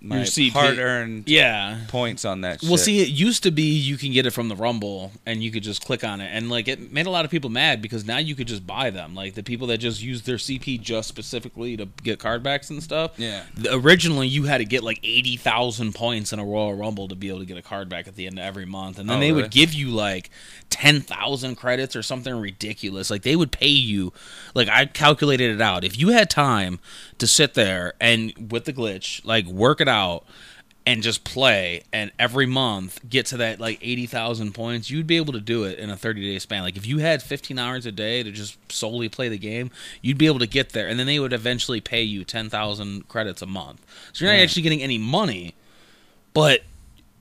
[0.01, 0.51] my Your CP.
[0.53, 1.79] hard-earned Yeah.
[1.89, 2.63] points on that.
[2.63, 2.81] Well, shit.
[2.81, 5.63] see, it used to be you can get it from the Rumble, and you could
[5.63, 8.19] just click on it, and like it made a lot of people mad because now
[8.19, 9.15] you could just buy them.
[9.15, 12.83] Like the people that just use their CP just specifically to get card backs and
[12.83, 13.13] stuff.
[13.19, 13.43] Yeah.
[13.71, 17.29] Originally, you had to get like eighty thousand points in a Royal Rumble to be
[17.29, 19.21] able to get a card back at the end of every month, and then Oh,
[19.21, 19.43] they really?
[19.43, 20.31] would give you like
[20.71, 23.11] ten thousand credits or something ridiculous.
[23.11, 24.13] Like they would pay you.
[24.55, 25.85] Like I calculated it out.
[25.85, 26.79] If you had time
[27.19, 30.25] to sit there and with the glitch, like work it out
[30.87, 35.35] and just play and every month get to that like 80,000 points, you'd be able
[35.35, 36.63] to do it in a 30 day span.
[36.63, 40.17] Like if you had 15 hours a day to just solely play the game, you'd
[40.17, 43.47] be able to get there and then they would eventually pay you 10,000 credits a
[43.47, 43.85] month.
[44.15, 44.45] So you're not Yeah.
[44.45, 45.55] actually getting any money,
[46.33, 46.63] but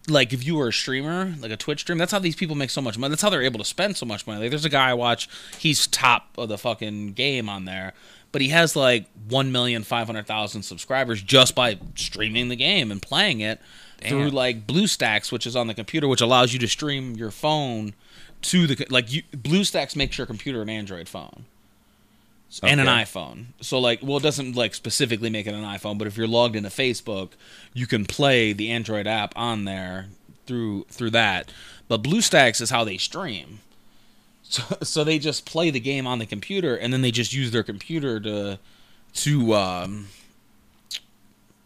[0.08, 2.70] like if you were a streamer, like a Twitch stream, that's how these people make
[2.70, 3.12] so much money.
[3.12, 4.42] That's how they're able to spend so much money.
[4.42, 7.94] Like there's a guy I watch, he's top of the fucking game on there,
[8.32, 12.92] but he has like one million five hundred thousand subscribers just by streaming the game
[12.92, 13.60] and playing it
[14.02, 17.94] through like BlueStacks, which is on the computer, which allows you to stream your phone
[18.44, 21.46] to the like you, BlueStacks makes your computer an Android phone
[22.64, 23.48] and an iPhone.
[23.62, 26.56] So like, well, it doesn't like specifically make it an iPhone, but if you're logged
[26.56, 27.32] into Facebook,
[27.74, 30.08] you can play the Android app on there
[30.46, 31.52] through through that.
[31.88, 33.60] But BlueStacks is how they stream.
[34.44, 37.52] So so they just play the game on the computer, and then they just use
[37.52, 38.60] their computer to
[39.14, 40.08] to um,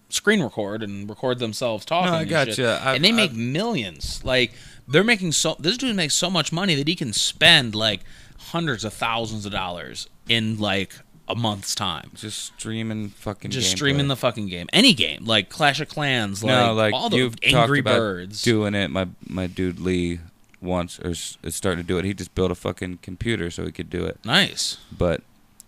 [0.09, 2.11] screen record and record themselves talking.
[2.11, 2.53] No, I and gotcha.
[2.53, 2.65] shit.
[2.65, 4.23] And they make I've- millions.
[4.23, 4.51] Like
[4.87, 8.01] they're making so this dude makes so much money that he can spend like
[8.37, 10.93] hundreds of thousands of dollars in like
[11.27, 12.11] a month's time.
[12.15, 13.51] just streaming fucking.
[13.51, 13.77] Just gameplay.
[13.77, 17.31] streaming the fucking game, any game, like Clash of Clans, like, no, like all the
[17.43, 18.41] Angry about Birds.
[18.41, 18.89] doing it.
[18.89, 20.19] My my dude Lee
[20.61, 22.05] wants or is is starting to do it.
[22.05, 24.19] He just built a fucking computer so he could do it.
[24.25, 24.77] nice.
[24.95, 25.21] But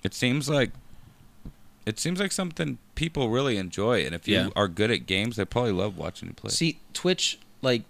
[0.03, 0.71] it seems like
[1.85, 4.49] it seems like something people really enjoy, and if you Yeah.
[4.55, 6.49] are good at games, they probably love watching you play.
[6.49, 7.83] See, Twitch, like,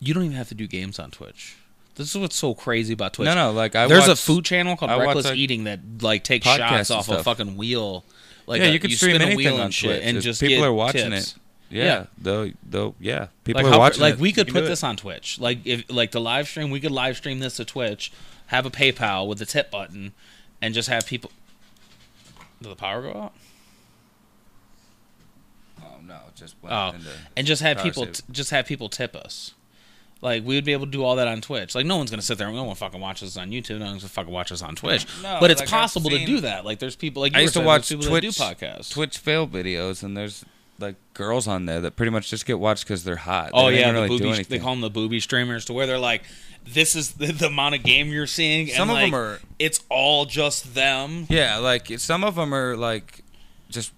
[0.00, 1.56] you don't even have to do games on Twitch.
[1.98, 3.26] This is what's so crazy about Twitch.
[3.26, 5.80] no, no, like I There's a food channel called I watch, Reckless like, Eating that
[6.00, 8.04] like takes shots off a fucking wheel.
[8.46, 10.02] Like yeah, a- you uh, can stream spin a anything wheel on and shit, Twitch.
[10.14, 11.32] and just people get are watching tips.
[11.32, 11.38] it.
[11.70, 12.06] Yeah, Yeah.
[12.16, 14.20] though, though, yeah, people Like, are how- watching like it.
[14.20, 14.68] we could can put do it.
[14.70, 15.38] this on Twitch.
[15.38, 18.10] Like if like the live stream, we could live stream this to Twitch,
[18.46, 20.12] have a PayPal with the tip button,
[20.62, 21.30] and just have people.
[22.62, 23.32] Did the power go out?
[25.82, 29.14] Oh no, just went Oh, into and just have people t- just have people tip
[29.14, 29.52] us.
[30.20, 31.74] Like we would be able to do all that on Twitch.
[31.74, 32.48] Like no one's gonna sit there.
[32.48, 33.78] And No one fucking watches us on YouTube.
[33.78, 35.06] No one's gonna fucking watch us on Twitch.
[35.22, 36.64] No, but it's like, I've possible to do that.
[36.64, 38.90] Like there's people like you I used to watch people Twitch that do podcasts.
[38.92, 40.44] Twitch fail videos, and there's
[40.80, 43.50] like girls on there that pretty much just get watched because they're hot.
[43.52, 45.86] Oh don't yeah, the really do booby, they call them the booby streamers, to where
[45.86, 46.22] they're like,
[46.64, 48.68] this is the, the amount of game you're seeing.
[48.68, 51.26] Some and of them are- It's all just them.
[51.28, 53.22] Yeah, like some of them are like
[53.70, 53.92] just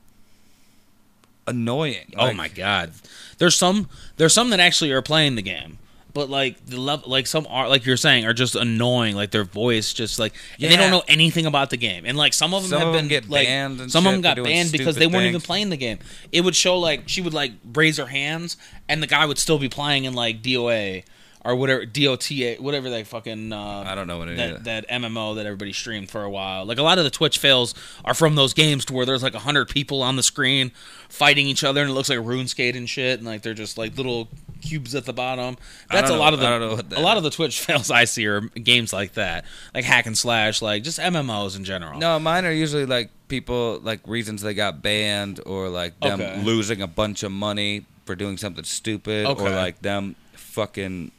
[1.46, 2.12] annoying.
[2.16, 2.92] Oh Like, my god.
[3.38, 5.78] There's some there's some that actually are playing the game.
[6.12, 9.14] But like the level, like some are like you're saying are just annoying.
[9.16, 12.04] Like their voice just like and they don't know anything about the game.
[12.04, 14.20] And like some of them Some have been get like banned and some of them
[14.20, 15.98] got banned because they weren't even playing the game.
[16.32, 18.56] It would show like she would like raise her hands
[18.88, 21.04] and the guy would still be playing in like DOA
[21.44, 24.62] or whatever DOTA whatever they fucking uh, I don't know what it that is.
[24.64, 26.64] that MMO that everybody streamed for a while.
[26.64, 29.34] Like a lot of the Twitch fails are from those games to where there's like
[29.34, 30.72] hundred people on the screen
[31.08, 33.96] fighting each other, and it looks like RuneScape and shit, and like they're just like
[33.96, 34.28] little
[34.60, 35.56] cubes at the bottom.
[35.90, 37.30] That's a lot know- of the I don't know what that a lot of the
[37.30, 39.44] Twitch fails I see are games like that,
[39.74, 41.98] like hack and slash, like just MMOs in general.
[41.98, 46.42] No, mine are usually like people like reasons they got banned or like them Okay.
[46.42, 51.12] losing a bunch of money for doing something stupid or like them fucking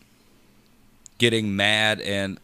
[1.17, 2.39] getting mad and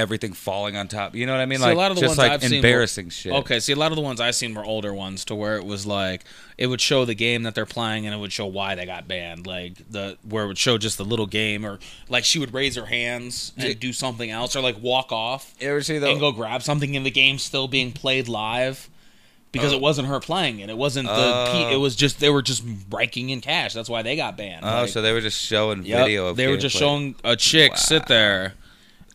[0.00, 1.14] everything falling on top.
[1.14, 1.58] You know what I mean?
[1.58, 3.32] See, a like lot of the just ones like I've seen were- embarrassing shit.
[3.32, 5.64] Okay, see, a lot of the ones I've seen were older ones to where it
[5.64, 6.24] was like
[6.58, 9.06] it would show the game that they're playing and it would show why they got
[9.06, 9.46] banned.
[9.46, 11.78] Like the where it would show just the little game or
[12.08, 15.68] like she would raise her hands and do something else or like walk off You
[15.70, 18.88] ever see the and go grab something in the game still being played live
[19.52, 19.76] because Oh.
[19.76, 20.70] it wasn't her playing it.
[20.70, 21.70] It wasn't the Oh.
[21.72, 23.72] It was just they were just raking in cash.
[23.74, 24.64] That's why they got banned.
[24.64, 27.76] Oh, Like, so they were just showing video of they were just showing a chick
[27.76, 28.54] sit there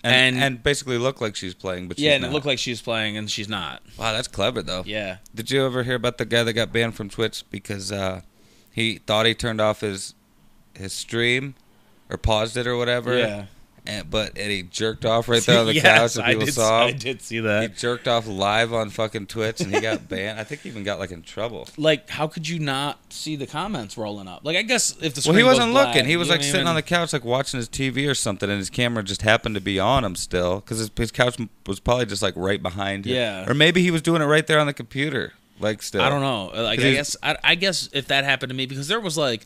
[0.06, 2.30] and, and- and basically look like she's playing, but she's yeah, and not.
[2.30, 3.82] it looked like she's playing and she's not.
[3.98, 4.84] wow, that's clever though.
[4.86, 5.18] Yeah.
[5.34, 8.22] Did you ever hear about the guy that got banned from Twitch because uh,
[8.72, 10.14] he thought he turned off his
[10.74, 11.56] his stream
[12.10, 13.18] or paused it or whatever?
[13.18, 13.46] Yeah.
[13.88, 16.54] And, but and he jerked off right there on the yes, couch and I did,
[16.54, 17.62] saw I did see that.
[17.62, 20.40] He jerked off live on fucking Twitch and he got banned.
[20.40, 21.68] I think he even got like in trouble.
[21.78, 24.42] Like, how could you not see the comments rolling up?
[24.44, 26.10] Like, I guess if the Well, he wasn't black, looking.
[26.10, 26.68] He was like sitting mean?
[26.68, 29.62] on the couch, like watching his TV or something, and his camera just happened to
[29.62, 33.16] be on him still because his, his couch was probably just like right behind him.
[33.16, 33.50] Yeah.
[33.50, 35.34] Or maybe he was doing it right there on the computer.
[35.60, 36.52] Like still, I don't know.
[36.54, 39.46] Like I guess I, I guess if that happened to me because there was like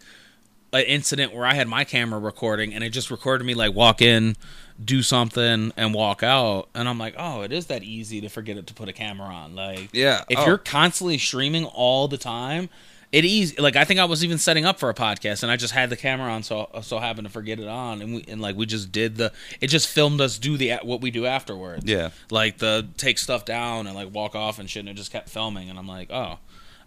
[0.74, 4.01] an incident where I had my camera recording and it just recorded me like walk
[4.01, 4.36] in,
[4.84, 8.55] do something, and walk out, and I'm like, oh, it is that easy to forget
[8.57, 9.55] it to put a camera on.
[9.55, 10.24] Like, Yeah.
[10.30, 10.45] if Oh.
[10.45, 12.70] you're constantly streaming all the time.
[13.11, 15.55] It easy like I think I was even setting up for a podcast and I
[15.55, 18.39] just had the camera on so so happened to forget it on and we and
[18.39, 21.86] like we just did the it just filmed us do the what we do afterwards
[21.86, 22.11] Yeah.
[22.30, 25.28] like the take stuff down and like walk off and shit and it just kept
[25.28, 26.38] filming and I'm like oh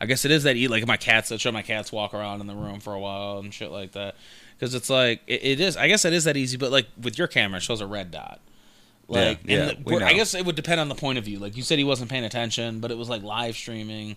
[0.03, 2.41] I guess it is that e like my cats I show my cats walk around
[2.41, 4.17] in the room for a while and shit like that.
[4.59, 7.17] Because it's like it, it is I guess it is that easy but like with
[7.19, 8.41] your camera it shows a red dot.
[9.09, 11.39] Like Yeah, yeah, the- I guess it would depend on the point of view.
[11.39, 14.17] Like you said he wasn't paying attention but it was like live streaming.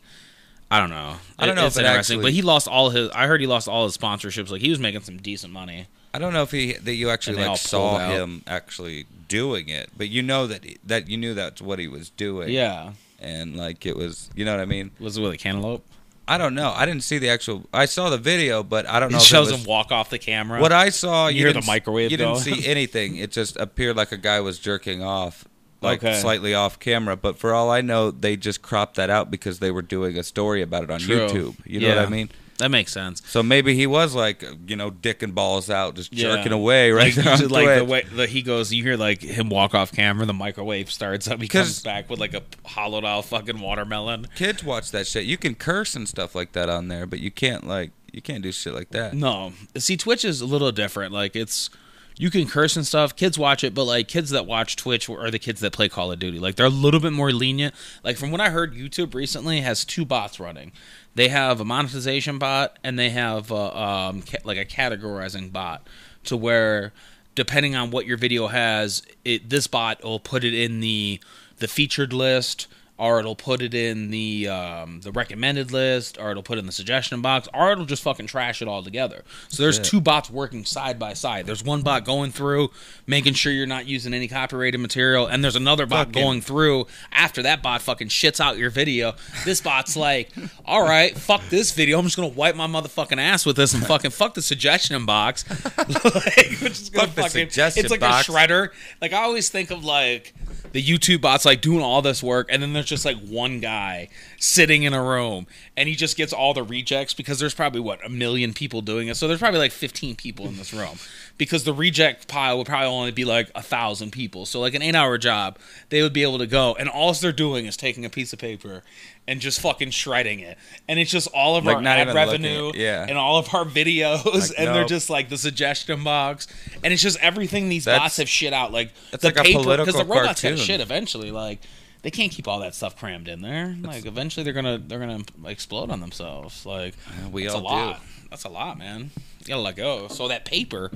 [0.72, 1.18] I don't know.
[1.38, 3.40] I don't know it's if it interesting actually- but he lost all his I heard
[3.40, 4.50] he lost all his sponsorships.
[4.50, 5.86] Like he was making some decent money.
[6.14, 8.12] I don't know if he that you actually And they all like saw out.
[8.12, 12.10] him actually doing it, but you know that that you knew that's what he was
[12.10, 12.50] doing.
[12.50, 14.91] yeah and like it was, you know what I mean?
[14.99, 15.86] was it with a cantaloupe
[16.28, 16.72] I don't know.
[16.72, 17.66] I didn't see the actual.
[17.72, 19.18] I saw the video, but I don't know.
[19.20, 21.66] it shows was, him walk off the camera What I saw, You you, hear didn't
[21.66, 23.18] the microwave You didn't see anything.
[23.18, 25.45] It just appeared like a guy was jerking off,
[25.82, 26.20] like Okay.
[26.20, 27.16] slightly off camera.
[27.16, 30.24] But for all I know, they just cropped that out because they were doing a
[30.24, 31.28] story about it on True.
[31.28, 31.55] YouTube.
[31.63, 32.30] You know what I mean?
[32.58, 36.14] That makes sense So maybe he was like, you know, dick and balls out, just
[36.14, 36.36] Yeah.
[36.36, 39.49] jerking away right like, just like the way the, he goes, you hear like him
[39.49, 43.26] walk off camera, the microwave starts up, He comes back with like a hollowed out
[43.26, 44.28] fucking watermelon.
[44.36, 45.26] Kids watch that shit.
[45.26, 48.41] You can curse and stuff like that on there, but you can't like you can't
[48.41, 49.14] do shit like that.
[49.14, 51.12] No, see, Twitch is a little different.
[51.14, 51.70] Like it's
[52.18, 53.16] you can curse and stuff.
[53.16, 56.11] Kids watch it, but like kids that watch Twitch are the kids that play Call
[56.11, 56.39] of Duty.
[56.39, 57.76] Like they're a little bit more lenient.
[58.03, 60.72] Like from what I heard, YouTube recently has two bots running.
[61.16, 65.88] They have a monetization bot and they have a, um, ca- like a categorizing bot
[66.26, 66.93] to where
[67.36, 71.20] depending on what your video has, it this bot will put it in the
[71.57, 72.68] the featured list
[72.98, 76.66] or it'll put it in the um, the recommended list, or it'll put it in
[76.66, 79.24] the suggestion box, or it'll just fucking trash it all together.
[79.50, 79.86] So there's Shit.
[79.86, 81.46] two bots working side by side.
[81.46, 82.72] There's one bot going through,
[83.06, 86.88] making sure you're not using any copyrighted material, and there's another bot Fucking- going through
[87.12, 89.16] after that bot fucking shits out your video.
[89.43, 90.30] This bot's like,
[90.64, 92.00] all right, fuck this video.
[92.00, 95.43] I'm just gonna wipe my motherfucking ass with this and fucking fuck the suggestion box.
[95.78, 97.30] like, which is gonna Fuck the fucking.
[97.50, 98.30] suggestion It's like box.
[98.30, 98.70] a shredder.
[99.02, 100.34] Like I always think of like
[100.76, 104.09] the YouTube bots like doing all this work, and then there's just like one guy
[104.38, 105.47] sitting in a room,
[105.78, 109.07] and he just gets all the rejects because there's probably what a million people doing
[109.07, 109.15] it.
[109.15, 110.97] So there's probably like 15 people in this room
[111.38, 114.45] because the reject pile would probably only be like a thousand people.
[114.45, 115.57] So like an eight-hour job,
[115.89, 118.39] they would be able to go, and all they're doing is taking a piece of
[118.39, 118.84] paper
[119.28, 120.55] and just fucking shredding it,
[120.88, 123.05] and it's just all of Like, our ad revenue at- yeah.
[123.09, 126.45] and all of our videos, Like, and they're just like the suggestion box,
[126.84, 129.59] and it's just everything these That's- bots have shit out like the like a paper
[129.63, 130.57] political the robots cartoon.
[130.66, 131.32] Shit eventually.
[131.32, 131.61] Like
[132.01, 133.76] they can't keep all that stuff crammed in there.
[133.82, 136.66] Like eventually they're gonna they're gonna explode on themselves.
[136.66, 136.95] Like
[137.32, 137.99] we all a lot.
[137.99, 138.01] do.
[138.30, 139.11] That's a lot, man.
[139.39, 140.07] You gotta let go.
[140.07, 140.91] So that paper,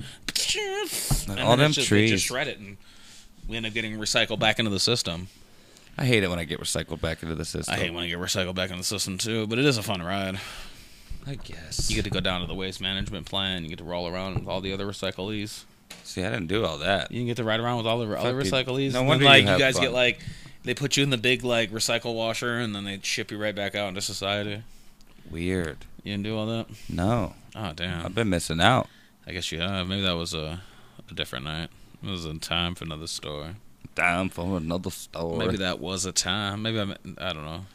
[1.28, 2.10] and all them just, trees.
[2.10, 2.76] just shred it, and
[3.48, 5.28] we end up getting recycled back into the system.
[5.98, 7.74] I hate it when I get recycled back into the system.
[7.74, 9.82] I hate when I get recycled back into the system too, but it is a
[9.82, 10.38] fun ride.
[11.26, 11.90] I guess.
[11.90, 13.64] You get to go down to the waste management plant.
[13.64, 15.64] You get to roll around with all the other recyclees.
[16.04, 17.10] See, I didn't do all that.
[17.12, 18.92] You can get to ride around with all the other Fucking- recyclees.
[18.94, 19.82] no And wonder then, like you you, have guys fun.
[19.84, 20.20] get like
[20.64, 23.54] they put you in the big like recycle washer and then they ship you right
[23.54, 24.62] back out into society.
[25.30, 25.78] Weird.
[26.02, 26.66] You didn't do all that?
[26.88, 28.04] No, Oh damn.
[28.06, 28.88] I've been missing out.
[29.26, 29.86] I guess you have.
[29.86, 30.62] Maybe that was a,
[31.10, 31.68] a different night.
[32.02, 33.50] It was a time for another story.
[33.94, 35.36] Time for another story.
[35.38, 36.62] Maybe that was a time.
[36.62, 37.66] Maybe I meant- I don't know.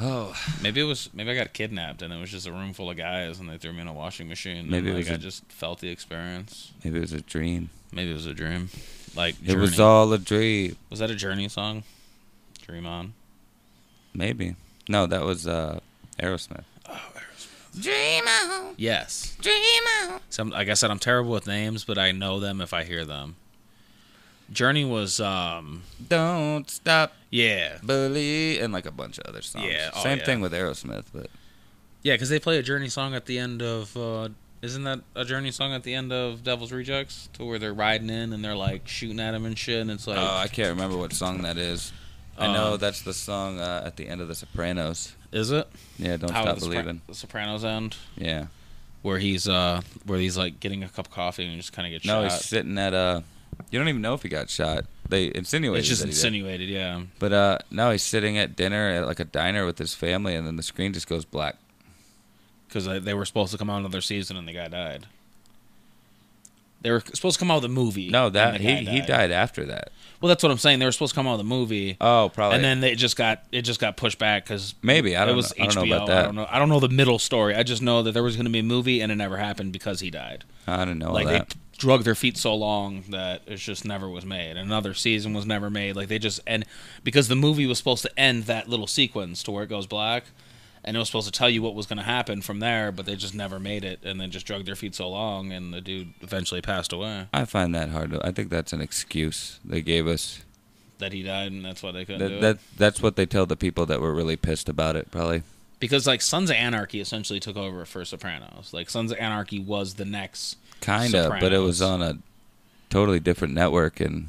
[0.00, 0.32] Oh,
[0.62, 2.96] Maybe it was maybe I got kidnapped and it was just a room full of
[2.96, 4.70] guys and they threw me in a washing machine.
[4.70, 6.70] Maybe it and, was like I a- just felt the experience.
[6.84, 7.70] maybe it was a dream.
[7.92, 8.68] Maybe it was a dream.
[9.16, 10.76] Like It was all a dream.
[10.90, 11.82] Was that a Journey song?
[12.66, 13.14] Dream on.
[14.14, 14.54] Maybe.
[14.88, 15.80] No, that was uh,
[16.20, 16.64] Aerosmith.
[16.88, 17.82] Oh, Aerosmith.
[17.82, 19.36] Dream on, Yes.
[19.40, 19.56] dream
[20.02, 20.20] on.
[20.30, 23.04] Some, like I said, I'm terrible with names, but I know them if I hear
[23.04, 23.36] them.
[24.52, 29.66] Journey was, um, Don't stop yeah, believe and like a bunch of other songs.
[29.70, 30.24] Yeah, oh, Same yeah.
[30.24, 31.28] thing with Aerosmith, but
[32.02, 34.28] yeah, because they play a Journey song at the end of, uh,
[34.62, 38.08] isn't that a Journey song at the end of Devil's Rejects, to where they're riding
[38.10, 40.70] in and they're like shooting at him and shit, and it's like, oh, I can't
[40.70, 41.92] remember what song that is.
[42.38, 45.14] I know Um, that's the song uh, at the end of The Sopranos.
[45.32, 45.68] is it?
[45.98, 47.02] Yeah, don't How stop the, believing.
[47.08, 48.46] the Sopranos end, Yeah.
[49.02, 51.92] where he's, uh, where he's like getting a cup of coffee and just kind of
[51.92, 52.22] gets shot.
[52.22, 52.38] No, shot.
[52.38, 53.20] he's sitting at uh
[53.70, 54.84] You don't even know if he got shot.
[55.08, 55.80] They insinuated.
[55.80, 56.18] It's just that he did.
[56.18, 57.02] insinuated, yeah.
[57.18, 60.46] But uh, now he's sitting at dinner at like a diner with his family, and
[60.46, 61.56] then the screen just goes black.
[62.68, 65.06] Because they were supposed to come out another season and the guy died.
[66.80, 68.08] They were supposed to come out with a movie.
[68.08, 69.90] No, that he guy he died after that.
[70.20, 70.78] Well, that's what I'm saying.
[70.78, 72.56] They were supposed to come out with a movie, Oh, probably.
[72.56, 75.16] and then they just got it just got pushed back because Maybe.
[75.16, 75.88] I don't it was know- I don't HBO.
[75.88, 76.18] know about that.
[76.18, 76.46] I don't know.
[76.50, 77.54] I don't know the middle story.
[77.56, 79.72] I just know that there was going to be a movie, and it never happened
[79.72, 80.44] because he died.
[80.68, 81.54] I don't know like that.
[81.78, 84.56] Drug their feet so long that it just never was made.
[84.56, 85.96] Another season was never made.
[85.96, 86.66] Like they just and
[87.02, 90.24] because the movie was supposed to end that little sequence to where it goes black,
[90.84, 93.06] and it was supposed to tell you what was going to happen from there, but
[93.06, 95.80] they just never made it, and then just drug their feet so long, and the
[95.80, 97.26] dude eventually passed away.
[97.32, 98.26] I find that hard to.
[98.26, 100.44] I think that's an excuse they gave us.
[100.98, 103.46] That he died, and that's why they couldn't do That, that that's what they tell
[103.46, 105.10] the people that were really pissed about it.
[105.12, 105.42] Probably.
[105.78, 108.70] because like Sons of Anarchy essentially took over for Sopranos.
[108.72, 110.56] Like Sons of Anarchy was the next.
[110.80, 112.18] Kind of, but it was on a
[112.90, 114.28] totally different network and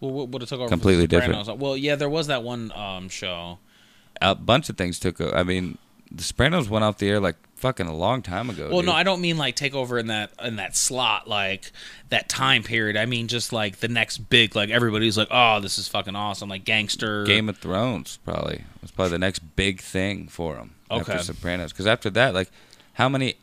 [0.00, 0.68] Well, what, what it took over?
[0.68, 1.58] Completely different.
[1.58, 3.58] Well, yeah, there was that one um, show.
[4.20, 5.20] a bunch of things took.
[5.20, 5.78] I mean,
[6.12, 8.68] The Sopranos went off the air like fucking a long time ago.
[8.68, 8.86] Well, dude.
[8.86, 11.72] no, I don't mean like take over in that in that slot, like
[12.10, 12.96] that time period.
[12.96, 16.48] I mean just like the next big, like everybody's like, oh, this is fucking awesome,
[16.48, 17.24] like gangster.
[17.24, 21.14] Game of Thrones probably was probably the next big thing for them Okay.
[21.14, 21.72] after Sopranos.
[21.72, 22.50] Because after that, like,
[22.94, 23.34] how many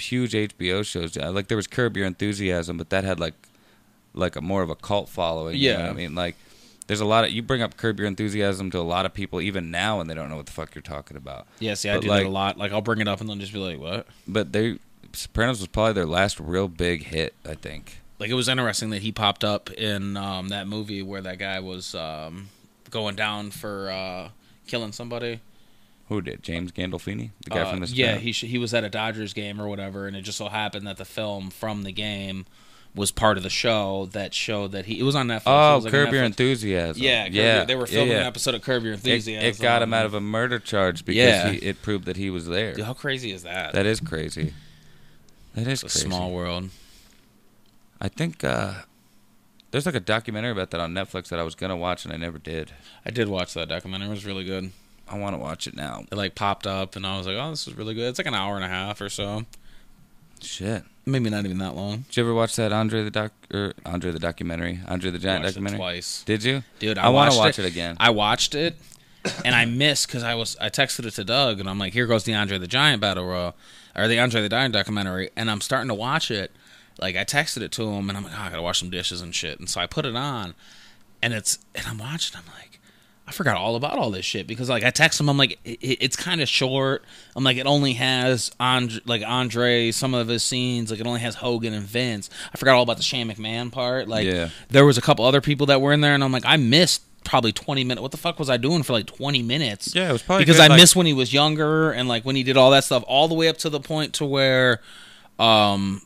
[0.00, 1.16] huge HBO shows?
[1.16, 3.34] Like, there was Curb Your Enthusiasm, but that had like
[4.12, 5.56] like a more of a cult following.
[5.56, 5.90] you know Yeah.
[5.90, 6.34] I mean, like,
[6.88, 9.40] there's a lot of you bring up Curb Your Enthusiasm to a lot of people
[9.40, 11.46] even now, and they don't know what the fuck you're talking about.
[11.60, 12.58] yeah, see, I But, do like- that a lot.
[12.58, 14.06] Like I'll bring it up and they'll just be like, what?
[14.26, 14.78] But they
[15.12, 18.00] Sopranos was probably their last real big hit, I think.
[18.18, 21.58] Like it was interesting that he popped up in um, that movie where that guy
[21.60, 22.48] was um,
[22.90, 24.28] going down for uh,
[24.66, 25.40] killing somebody.
[26.10, 28.84] Who did James Gandolfini, the guy Uh, from the yeah, he sh- he was at
[28.84, 31.92] a Dodgers game or whatever, and it just so happened that the film from the
[31.92, 32.44] game
[32.96, 35.40] was part of the show that showed that he it was on Netflix.
[35.42, 37.00] It Oh, like Curb Your Enthusiasm.
[37.00, 38.20] Yeah, Curb yeah, Your- they were filming yeah, yeah.
[38.22, 39.46] an episode of Curb Your Enthusiasm.
[39.48, 41.50] it got him out of a murder charge because Yeah.
[41.52, 42.74] he, it proved that he was there.
[42.74, 43.72] Dude, how crazy is that?
[43.72, 44.52] That is crazy.
[45.54, 46.70] That is it's a small world.
[48.00, 48.74] I think uh,
[49.70, 52.16] there's like a documentary about that on Netflix that I was gonna watch and I
[52.16, 52.72] never did.
[53.06, 54.08] I did watch that documentary.
[54.08, 54.72] It was really good.
[55.10, 56.04] I want to watch it now.
[56.10, 58.28] It like popped up, and I was like, "Oh, this is really good." It's like
[58.28, 59.44] an hour and a half or so.
[60.40, 60.84] Shit.
[61.04, 62.04] Maybe not even that long.
[62.08, 64.80] Did you ever watch that Andre the doc or Andre the documentary?
[64.86, 65.78] Andre the Giant watched it documentary.
[65.78, 66.22] twice.
[66.24, 66.62] Did you?
[66.78, 67.96] Dude, I, I, want to watch it, again.
[67.98, 68.76] I watched it,
[69.44, 72.06] and I missed because I was I texted it to Doug, and I'm like, "Here
[72.06, 73.56] goes the Andre the Giant battle royal,
[73.96, 76.52] or the Andre the Giant documentary," and I'm starting to watch it.
[77.00, 79.20] Like I texted it to him, and I'm like, oh, "I gotta wash some dishes
[79.20, 80.54] and shit," and so I put it on,
[81.20, 82.38] and it's and I'm watching.
[82.38, 82.69] I'm like.
[83.30, 85.78] I forgot all about all this shit because like I text him, I'm like it,
[85.80, 87.04] it- it's kind of short.
[87.36, 91.20] I'm like it only has Andre, like Andre, some of his scenes, like it only
[91.20, 92.28] has Hogan and Vince.
[92.52, 94.08] I forgot all about the Shane McMahon part.
[94.08, 94.48] Like Yeah.
[94.68, 97.02] there was a couple other people that were in there, and I'm like I missed
[97.22, 98.02] probably 20 minutes.
[98.02, 99.94] What the fuck was I doing for like 20 minutes?
[99.94, 102.24] Yeah, it was probably because good, I like- missed when he was younger and like
[102.24, 104.80] when he did all that stuff, all the way up to the point to where,
[105.38, 106.02] um,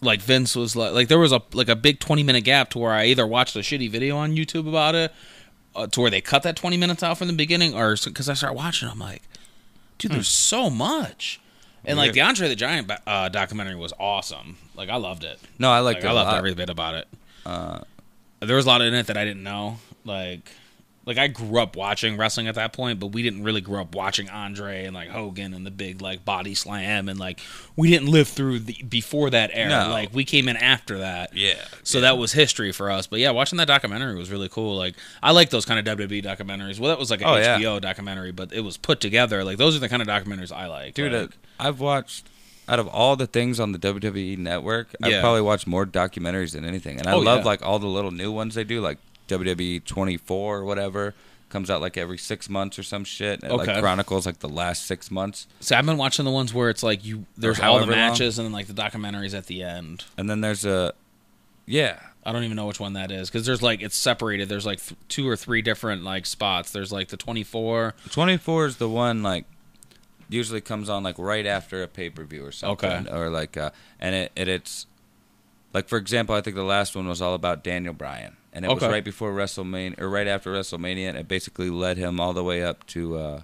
[0.00, 2.78] like Vince was like like there was a like a big 20 minute gap to
[2.78, 5.12] where I either watched a shitty video on YouTube about it,
[5.78, 8.34] uh, to where they cut that 20 minutes out from the beginning, or because I
[8.34, 9.22] started watching, I'm like,
[9.98, 11.40] dude, there's so much.
[11.84, 12.20] And like the.
[12.20, 14.58] Andre the Giant uh, documentary was awesome.
[14.74, 15.38] Like I loved it.
[15.58, 17.08] no, I liked Like, it I loved every bit about it.
[17.46, 17.80] Uh,
[18.40, 19.78] There was a lot in it that I didn't know.
[20.04, 20.50] Like,
[21.08, 23.94] like I grew up watching wrestling at that point, but we didn't really grow up
[23.94, 27.40] watching Andre and like Hogan and the big like body slam and like
[27.76, 29.68] we didn't live through the before that era.
[29.86, 29.90] No.
[29.90, 31.34] Like we came in after that.
[31.34, 31.54] yeah.
[31.82, 33.06] So that was history for us.
[33.06, 34.76] But yeah, watching that documentary was really cool.
[34.76, 36.78] Like I like those kind of WWE documentaries.
[36.78, 37.58] Well, that was like an Oh, yeah.
[37.58, 39.42] HBO documentary, but it was put together.
[39.42, 40.94] Like those are the kind of documentaries I like.
[40.94, 42.26] Dude, Like, uh, I've watched
[42.68, 45.06] out of all the things on the WWE network, Yeah.
[45.16, 46.98] I've probably watched more documentaries than anything.
[46.98, 47.44] And I Oh, love yeah.
[47.46, 48.98] like all the little new ones they do, like
[49.28, 51.14] WWE 24 or whatever.
[51.50, 53.42] Comes out like every six months or some shit.
[53.42, 53.72] It Okay.
[53.72, 55.46] like chronicles like the last six months.
[55.60, 58.10] see, I've been watching the ones where it's like you there's all the however long.
[58.10, 60.04] matches and then like the documentaries at the end.
[60.18, 60.92] And then there's a,
[61.64, 64.50] yeah, I don't even know which one that is because there's like it's separated.
[64.50, 66.70] There's like th- two or three different like spots.
[66.70, 67.94] There's like the 24.
[68.10, 69.46] 24 is the one like
[70.28, 73.10] usually comes on like right after a pay per view or something, Okay.
[73.10, 74.86] or like uh, and it, it it's
[75.78, 78.68] like for example, I think the last one was all about Daniel Bryan, and it
[78.68, 82.42] was right before WrestleMania or right after WrestleMania, and it basically led him all the
[82.42, 83.40] way up to uh,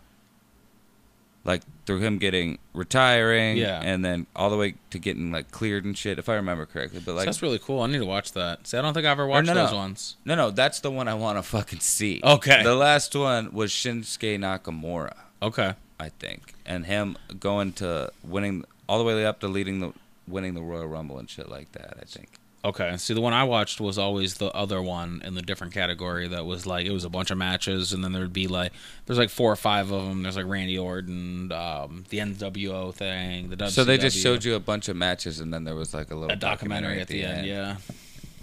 [1.44, 3.80] like through him getting retiring, Yeah.
[3.80, 6.98] and then all the way to getting like cleared and shit, if I remember correctly.
[7.04, 7.82] But So like, that's really cool.
[7.82, 8.66] I need to watch that.
[8.66, 9.66] See, I don't think I ever watched no, no.
[9.66, 10.16] those ones.
[10.24, 12.20] no, no, that's the one I want to fucking see.
[12.24, 12.64] Okay.
[12.64, 15.14] the last one was Shinsuke Nakamura.
[15.40, 15.74] Okay.
[16.00, 19.92] I think, and him going to winning all the way up to leading the
[20.28, 21.96] winning the Royal Rumble and shit like that.
[22.00, 22.28] I think.
[22.64, 26.28] Okay, see, the one I watched was always the other one in the different category
[26.28, 28.72] that was like it was a bunch of matches, and then there'd be like
[29.04, 30.22] there's like four or five of them.
[30.22, 33.70] There's like Randy Orton, um, the NWO thing, the WCW.
[33.70, 36.14] So they just showed you a bunch of matches, and then there was like a
[36.14, 37.46] little a documentary, at the end.
[37.46, 37.76] Yeah,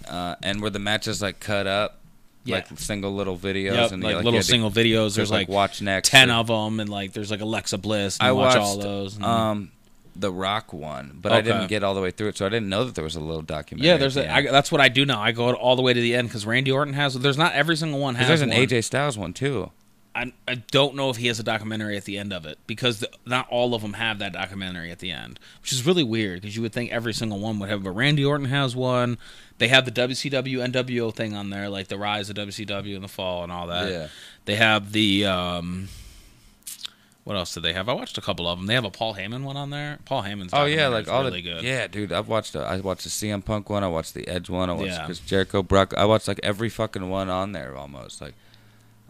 [0.07, 1.97] Uh, and were the matches like cut up,
[2.43, 2.57] Yeah.
[2.57, 5.15] like single little videos, yep, and like, you little single videos.
[5.15, 6.09] There's like, like, watch next.
[6.09, 8.19] ten or- of them, and like there's like Alexa Bliss.
[8.19, 9.15] And I watch watched all those.
[9.15, 9.71] and- um
[10.16, 12.70] the Rock one, but I didn't get all the way through it, so I didn't
[12.70, 13.88] know that there was a little documentary.
[13.89, 14.32] yeah, there's a.
[14.32, 15.22] I, that's what I do now.
[15.22, 17.14] I go all the way to the end because Randy Orton has.
[17.14, 18.28] There's not every single one has.
[18.28, 18.57] there's an one.
[18.57, 19.72] AJ Styles one too.
[20.14, 22.99] I, I don't know if he has a documentary at the end of it because
[22.99, 26.41] the, not all of them have that documentary at the end, which is really weird
[26.41, 27.82] because you would think every single one would have.
[27.84, 29.18] But Randy Orton has one.
[29.57, 33.07] They have the WCW NWO thing on there, like the rise of WCW in the
[33.07, 33.89] fall and all that.
[33.89, 34.07] yeah,
[34.43, 35.88] They have the um,
[37.24, 37.88] what else did they have?
[37.88, 38.65] I watched a couple of them.
[38.67, 39.99] They have a Paul Heyman one on there.
[40.05, 41.63] Paul Heyman's oh yeah, like all really the good.
[41.63, 42.11] yeah, dude.
[42.11, 42.55] I've watched.
[42.55, 43.84] A, I watched the CM Punk one.
[43.84, 44.69] I watched the Edge one.
[44.69, 45.05] I watched Yeah.
[45.05, 45.93] Chris Jericho, Brock.
[45.95, 48.22] I watched like every fucking one on there almost.
[48.22, 48.34] Like,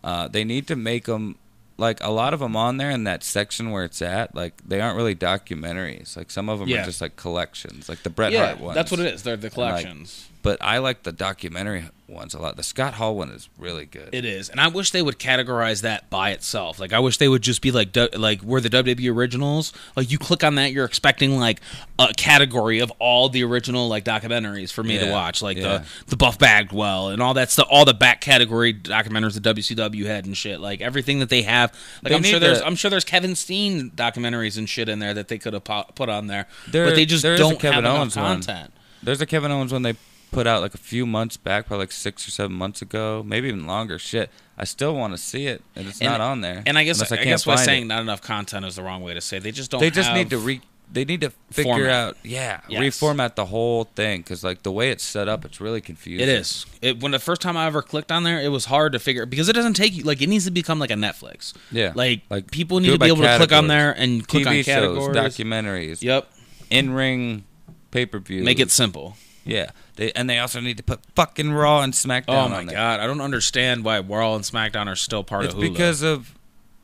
[0.03, 1.38] uh, they need to make them
[1.78, 4.36] like a lot of them on there in that section where it's at.
[4.36, 6.16] Like they aren't really documentaries.
[6.18, 6.82] Like some of them Yeah.
[6.82, 8.76] are just like collections, like the Bret yeah, Hart ones.
[8.76, 9.24] that's what it is.
[9.24, 10.28] They're the collections.
[10.43, 12.57] But I like the documentary ones a lot.
[12.57, 14.09] The Scott Hall one is really good.
[14.12, 16.80] It is, and I wish they would categorize that by itself.
[16.80, 19.74] Like, I wish they would just be like, like we're the WWE originals.
[19.95, 21.62] Like, you click on that, you're expecting like
[21.97, 25.80] a category of all the original like documentaries for me to watch, like yeah.
[25.80, 30.05] the the Buff Bagwell and all that stuff, all the back category documentaries that WCW
[30.05, 30.59] had and shit.
[30.59, 31.72] Like everything that they have.
[32.03, 34.99] Like, They I'm sure there's to- I'm sure there's Kevin Steen documentaries and shit in
[34.99, 37.95] there that they could have put on there, There- but they just don't Kevin have
[37.95, 38.41] Owens enough one.
[38.43, 38.74] content.
[39.03, 39.95] There's a Kevin Owens one they
[40.32, 43.47] put out like a few months back, probably like six or seven months ago, maybe
[43.49, 43.99] even longer.
[43.99, 46.63] Shit, I still want to see it, and it's And- not on there.
[46.65, 47.88] And I guess I, can't guess by saying it.
[47.88, 49.39] not enough content is the wrong way to say.
[49.39, 49.79] They just don't.
[49.82, 50.61] they just need to re.
[50.93, 51.89] They need to figure Format.
[51.93, 52.82] out, yeah, Yes.
[52.99, 56.27] reformat the whole thing because like the way it's set up, it's really confusing.
[56.27, 56.65] It is.
[56.82, 59.25] It, when the first time I ever clicked on there, it was hard to figure
[59.25, 61.53] because it doesn't take you like it needs to become like a Netflix.
[61.71, 64.47] Yeah, Like, Like, people need to be able to click on there and click TV
[64.49, 65.15] on shows, categories.
[65.38, 66.29] documentaries, Yep.
[66.69, 67.45] in ring,
[67.91, 68.43] pay per view.
[68.43, 69.15] Make it simple.
[69.45, 69.71] Yeah.
[69.95, 72.25] They and they also need to put fucking Raw and SmackDown.
[72.27, 75.59] Oh my god, I don't understand why Raw and SmackDown are still part It's of
[75.59, 75.71] Hulu.
[75.73, 76.33] because of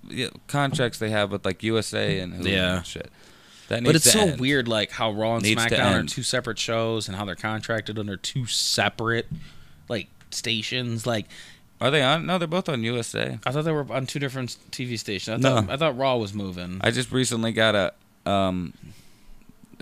[0.09, 2.77] yeah, contracts they have with like USA and Hulu Yeah.
[2.77, 3.09] and shit.
[3.69, 4.39] That needs but it's so end.
[4.39, 7.99] weird, like how Raw and Needs SmackDown are two separate shows and how they're contracted
[7.99, 9.27] under two separate
[9.89, 11.05] like stations.
[11.05, 11.25] Like
[11.81, 12.25] Are they on?
[12.25, 13.39] No, they're both on USA.
[13.45, 15.43] I thought they were on two different TV stations.
[15.45, 15.67] I No.
[15.69, 16.79] I thought Raw was moving.
[16.81, 17.93] I just recently got a
[18.29, 18.73] um,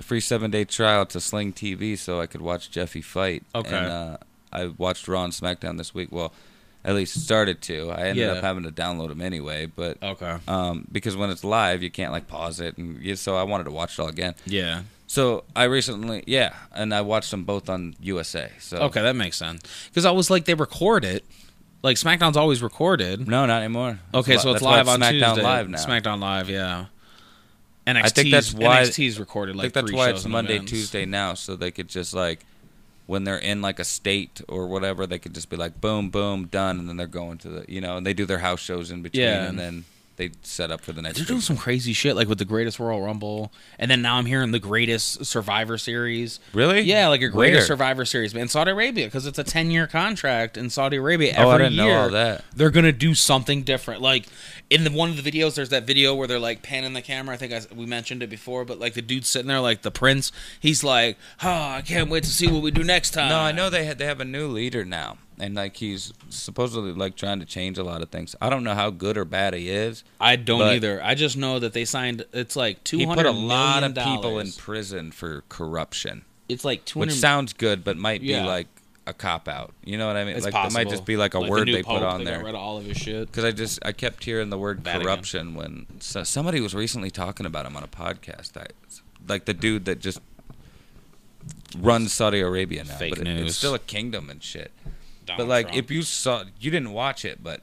[0.02, 3.44] free seven day trial to Sling TV so I could watch Jeffy fight.
[3.54, 3.76] Okay.
[3.76, 4.18] And, uh,
[4.54, 6.10] I watched Raw and SmackDown this week.
[6.12, 6.32] Well,
[6.84, 7.90] at least started to.
[7.92, 8.34] I ended Yeah.
[8.34, 10.38] up having to download them anyway, but okay.
[10.48, 13.72] um, because when it's live, you can't like pause it, and so I wanted to
[13.72, 14.36] watch it all again.
[14.46, 14.84] Yeah.
[15.08, 18.52] So I recently, yeah, and I watched them both on USA.
[18.60, 19.62] So Okay, that makes sense.
[19.90, 21.26] Because I was like, they record it.
[21.84, 23.28] Like SmackDown's always recorded.
[23.28, 24.00] no, not anymore.
[24.14, 25.44] Okay, That's so it's live on SmackDown Tuesday.
[25.44, 25.78] Live now.
[25.78, 26.86] SmackDown Live, yeah.
[27.88, 28.04] NXT.
[28.04, 30.72] I think that's why- NXT's recorded Like I think that's why it's Monday, advance.
[30.72, 32.46] Tuesday now, so they could just like
[33.08, 36.46] when they're in like a state or whatever, they could just be like boom, boom,
[36.48, 38.90] done, and then they're going to the you know, and they do their house shows
[38.92, 39.46] in between, Yeah.
[39.48, 39.86] and then
[40.18, 41.18] they set up for the next.
[41.18, 41.44] They're doing week.
[41.46, 44.60] some crazy shit, like with the Greatest Royal Rumble, and then now I'm hearing the
[44.60, 46.40] Greatest Survivor Series.
[46.54, 46.82] Really?
[46.82, 47.66] Yeah, like a Greatest Where?
[47.68, 48.44] Survivor Series, man.
[48.44, 51.34] In Saudi Arabia, because it's a 10 year contract in Saudi Arabia.
[51.34, 52.44] Every Oh, I didn't year, know all that.
[52.56, 54.02] They're gonna do something different.
[54.02, 54.26] Like
[54.70, 57.36] in the one of the videos, there's that video where they're like panning the camera.
[57.36, 59.92] I think I, we mentioned it before, but like the dude's sitting there, like the
[59.92, 60.32] prince.
[60.60, 63.52] He's like, "Oh, I can't wait to see what we do next time." No, I
[63.52, 67.40] know they had they have a new leader now, and like he's supposedly like trying
[67.40, 68.36] to change a lot of things.
[68.42, 70.04] I don't know how good or bad he is.
[70.20, 71.02] I don't either.
[71.04, 72.26] I just know that they signed.
[72.34, 76.86] It's like two He put a lot of people in prison for corruption, It's like
[76.86, 78.46] two which sounds good, but might be Yeah.
[78.46, 78.68] like
[79.08, 79.72] a cop out.
[79.84, 80.36] You know what I mean?
[80.36, 80.82] It's like possible.
[80.82, 82.38] it might just be like a the word new they put on they there.
[82.38, 83.28] Got rid of all of his shit.
[83.28, 87.46] Because I just I kept hearing the word corruption when so, somebody was recently talking
[87.46, 88.58] about him on a podcast.
[88.58, 88.66] I,
[89.28, 90.20] like the dude that just
[91.78, 93.50] runs Saudi Arabia now, Fake but it- news.
[93.50, 94.72] it's still a kingdom and shit.
[95.26, 95.78] Donald but like Trump.
[95.84, 97.62] if you saw, you didn't watch it, but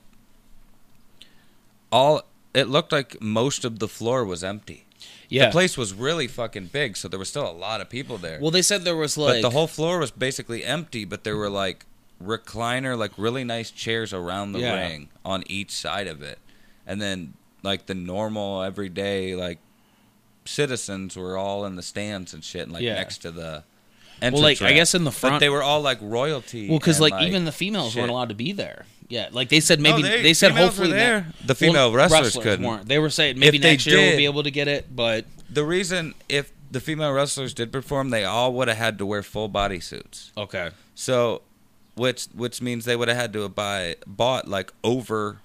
[1.90, 2.22] all
[2.54, 4.84] it looked like most of the floor was empty.
[5.28, 5.46] yeah.
[5.46, 8.38] The place was really fucking big, so there was still a lot of people there.
[8.40, 11.36] well, they said there was like but the whole floor was basically empty, but there
[11.36, 11.86] were like
[12.22, 14.74] recliner, like really nice chairs around the Yeah.
[14.74, 16.38] ring on each side of it.
[16.86, 19.58] And then like the normal everyday like
[20.44, 22.94] citizens were all in the stands and shit, and, like Yeah.
[22.94, 23.64] next to the
[24.22, 25.40] well, entrance like I guess in the But front.
[25.40, 26.68] they were all like royalty.
[26.68, 28.00] well, because and, like, even the females shit.
[28.00, 28.86] weren't allowed to be there.
[29.08, 31.26] Yeah, like they said maybe No, they- they, said hopefully were ne- there.
[31.44, 32.64] The female well, wrestlers couldn't.
[32.64, 32.88] weren't.
[32.88, 35.26] They were saying maybe If they next year we'll be able to get it, but
[35.50, 39.22] the reason if the female wrestlers did perform, they all would have had to wear
[39.22, 40.32] full body suits.
[40.38, 40.70] Okay.
[40.94, 41.42] So,
[41.94, 45.40] which which means they would have had to have buy bought like over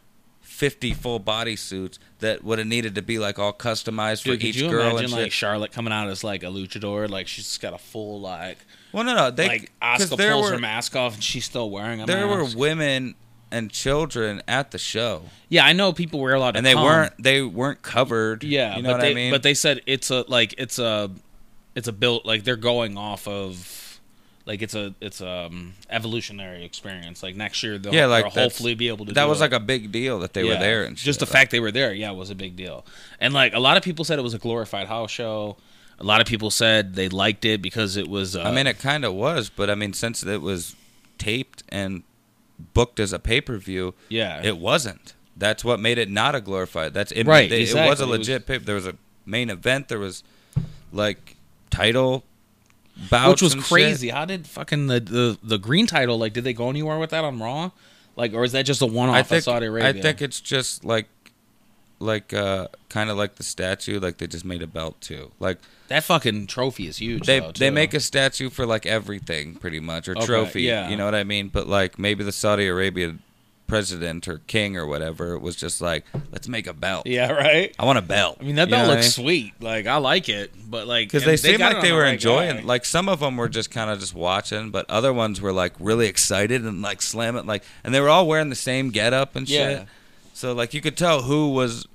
[0.58, 4.39] fifty full body suits that would have needed to be like all customized for Dude,
[4.39, 5.32] could each you girl imagine and like.
[5.32, 7.08] Charlotte coming out as like a luchador?
[7.08, 8.58] Like she's got a full like
[8.91, 11.70] well, no, no, they like Asuka there pulls were her mask off and she's still
[11.70, 12.55] wearing a there mask.
[12.55, 13.14] were women
[13.51, 16.84] and children at the show, yeah, I know people were allowed to and they come.
[16.84, 18.43] weren't they weren't covered.
[18.43, 19.32] Yeah, you know but what they I mean.
[19.32, 21.12] but they said it's a like it's a
[21.76, 23.87] it's a built like they're going off of
[24.48, 27.22] like it's a it's a um, evolutionary experience.
[27.22, 29.14] Like next year they'll, Yeah, like they'll hopefully be able to.
[29.14, 29.43] that was it.
[29.43, 31.72] like a big deal that they were there and just the like- fact they were
[31.72, 32.84] there, yeah, was a big deal.
[33.20, 35.58] And like a lot of people said it was a glorified house show.
[36.00, 38.36] A lot of people said they liked it because it was.
[38.36, 40.76] Uh, I mean, it kind of was, but I mean, since it was
[41.18, 42.04] taped and
[42.74, 45.14] booked as a pay per view, yeah, it wasn't.
[45.36, 46.93] That's what made it not a glorified.
[46.93, 48.58] That's it, Right, They, It was a It was- legit pay.
[48.60, 48.95] There was a
[49.26, 49.88] main event.
[49.89, 50.24] There was
[50.93, 51.36] like
[51.70, 52.24] title
[53.10, 53.72] bouts, which was and shit.
[53.72, 54.10] crazy.
[54.10, 56.34] How did fucking the, the the green title like?
[56.34, 57.72] Did they go anywhere with that on Raw?
[58.16, 59.43] Like, or is that just a one off I think.
[59.43, 59.89] Saudi Arabia?
[59.89, 61.08] I think it's just like,
[62.00, 64.00] like, uh, kind of like the statue.
[64.00, 65.32] Like they just made a belt too.
[65.39, 67.26] Like that fucking trophy is huge.
[67.26, 70.89] they though, they make a statue for like everything pretty much or Okay, trophy yeah.
[70.89, 73.16] you know what i mean but like maybe the saudi arabia
[73.68, 77.76] president or king or whatever was just like let's make a belt Yeah, right.
[77.78, 79.26] i want a belt I mean, that You know belt what I looks mean?
[79.26, 79.53] sweet.
[79.61, 81.95] Like, I like it, but like, because and they seemed got like it they the
[81.95, 82.63] were right enjoying guy.
[82.63, 85.74] like some of them were just kind of just watching but other ones were like
[85.80, 89.47] really excited and like slamming like and they were all wearing the same getup and
[89.47, 89.86] shit Yeah.
[90.34, 91.86] so like you could tell who was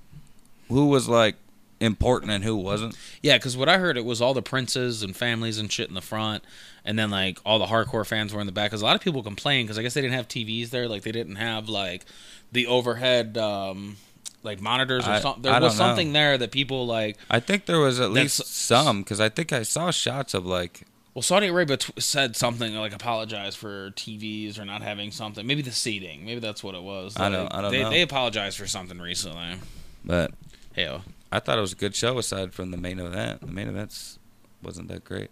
[0.68, 1.36] who was like
[1.80, 5.16] important and who wasn't Yeah, because what I heard it was all the princes and
[5.16, 6.44] families and shit in the front,
[6.84, 8.70] and then like all the hardcore fans were in the back.
[8.70, 11.02] Because a lot of people complained because I guess they didn't have TVs there, like
[11.02, 12.04] they didn't have like
[12.50, 13.96] the overhead um
[14.42, 15.42] like monitors or something.
[15.42, 15.88] There was don't know.
[15.90, 17.16] something there that people like.
[17.30, 20.82] i think there was at least some because i think i saw shots of like
[21.14, 25.46] Well, Saudi Arabia t- said something like apologize for TVs or not having something.
[25.46, 26.24] Maybe the seating.
[26.24, 27.16] Maybe that's what it was.
[27.18, 27.90] I don't- I don't they, know.
[27.90, 29.56] They apologized for something recently.
[30.04, 30.32] but
[30.74, 33.42] Hell, I thought it was a good show aside from the main event.
[33.42, 34.18] The main events
[34.62, 35.30] wasn't that great.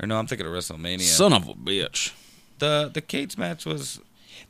[0.00, 1.00] Or no, I'm thinking of WrestleMania.
[1.02, 2.12] son of a bitch.
[2.58, 4.00] the the Cates match was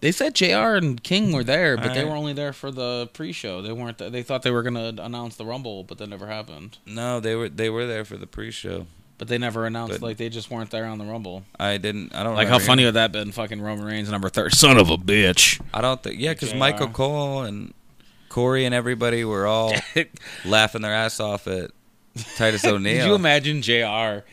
[0.01, 0.74] They said Jr.
[0.76, 2.09] and King were there, but they Alright.
[2.09, 3.62] were only there for the pre-show.
[3.62, 3.99] They weren't.
[3.99, 6.78] They thought they were gonna announce the Rumble, but that never happened.
[6.86, 8.86] no, they were they were there for the pre-show.
[9.18, 9.92] But they never announced.
[10.01, 11.44] But- like they just weren't there on the Rumble.
[11.59, 12.14] I didn't.
[12.14, 13.32] I don't Like how remember funny hearing- would that been?
[13.32, 14.55] Fucking Roman Reigns number thirty.
[14.57, 15.59] Son of a bitch.
[15.72, 16.20] I don't think.
[16.20, 16.59] Yeah, because JR.
[16.59, 17.72] Michael Cole and
[18.28, 19.72] Corey and everybody were all
[20.44, 21.70] laughing their ass off at
[22.36, 22.99] Titus O'Neil.
[23.05, 24.26] Did you imagine Jr.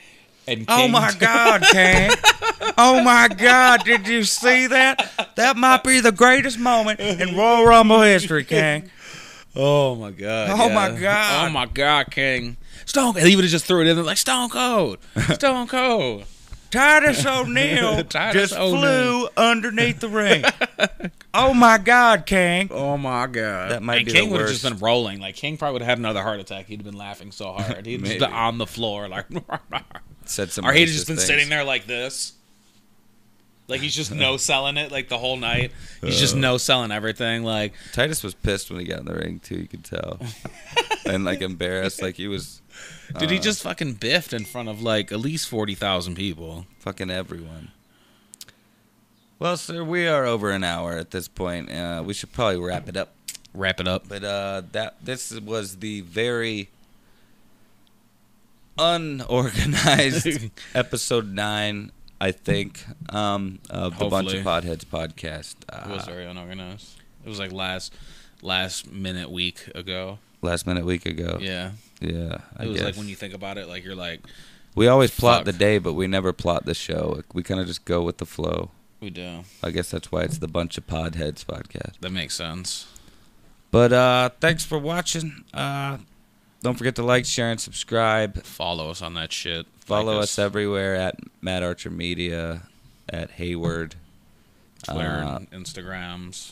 [0.47, 2.11] and oh, King Oh my God, King!
[2.77, 3.83] Oh my God!
[3.85, 5.33] Did you see that?
[5.35, 8.89] That might be the greatest moment in Royal Rumble history, King.
[9.55, 10.49] Oh my god.
[10.51, 10.73] Oh yeah.
[10.73, 11.47] my God.
[11.47, 12.57] Oh my god, King.
[12.85, 13.25] Stone Cold.
[13.25, 14.97] He would have just threw it in there like Stone Cold.
[15.33, 16.25] Stone Cold.
[16.73, 18.79] Titus O'Neil Titus just O'Neil.
[18.81, 20.43] flew underneath the ring.
[21.33, 22.67] oh my God, King!
[22.71, 23.69] Oh my god.
[23.69, 25.19] That might and be King would have just been rolling.
[25.19, 26.65] Like King probably would have had another heart attack.
[26.65, 27.85] He'd have been laughing so hard.
[27.85, 29.27] He'd just been on the floor like
[30.29, 30.65] Said some.
[30.65, 31.27] Or racist just been things.
[31.27, 32.33] sitting there like this.
[33.67, 35.71] Like he's just no selling it like the whole night.
[36.01, 36.19] He's Uh.
[36.19, 37.43] just no selling everything.
[37.43, 39.55] Like Titus was pissed when he got in the ring too.
[39.55, 40.19] You could tell,
[41.05, 42.61] and like embarrassed, like he was.
[43.19, 46.65] Dude, he uh, just fucking biffed in front of like at least forty thousand people.
[46.79, 47.71] fucking everyone.
[49.39, 51.69] Well, sir, we are over an hour at this point.
[51.71, 53.13] Uh, we should probably wrap it up.
[53.53, 54.07] Wrap it up.
[54.07, 56.69] But uh, that this was the very
[58.77, 65.55] unorganized episode nine, I think, um, of the Bunch of Podheads podcast.
[65.71, 66.95] It was Uh, very unorganized.
[67.25, 67.93] It was like last
[68.41, 70.19] last minute week ago.
[70.41, 71.37] last minute week ago.
[71.41, 71.71] Yeah.
[72.01, 74.21] Yeah, I It was like when you think about it, like you're like,
[74.75, 75.45] we always plot Fuck.
[75.45, 77.21] the day, but we never plot the show.
[77.33, 78.71] We kind of just go with the flow.
[78.99, 79.43] we do.
[79.63, 81.99] I guess that's why it's the Bunch of Podheads podcast.
[82.01, 82.87] That makes sense.
[83.71, 85.45] But uh thanks for watching.
[85.53, 85.97] Uh
[86.63, 88.43] don't forget to like, share, and subscribe.
[88.43, 89.67] Follow us on that shit.
[89.81, 92.63] Follow Like us everywhere at Matt Archer Media,
[93.09, 93.95] at Hayward.
[94.83, 96.51] Twitter, Uh, and Instagrams.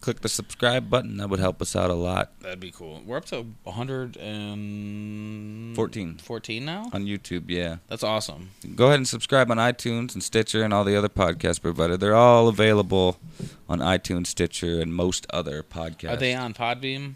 [0.00, 1.16] click the subscribe button.
[1.18, 2.30] That would help us out a lot.
[2.40, 3.02] That'd be cool.
[3.06, 6.18] We're up to 114 14.
[6.18, 6.90] 14 now.
[6.92, 7.76] On YouTube, yeah.
[7.88, 8.50] That's awesome.
[8.74, 11.98] Go ahead and subscribe on iTunes and Stitcher and all the other podcast providers.
[11.98, 13.18] They're all available
[13.68, 16.12] on iTunes, Stitcher, and most other podcasts.
[16.12, 17.14] Are they on Podbean?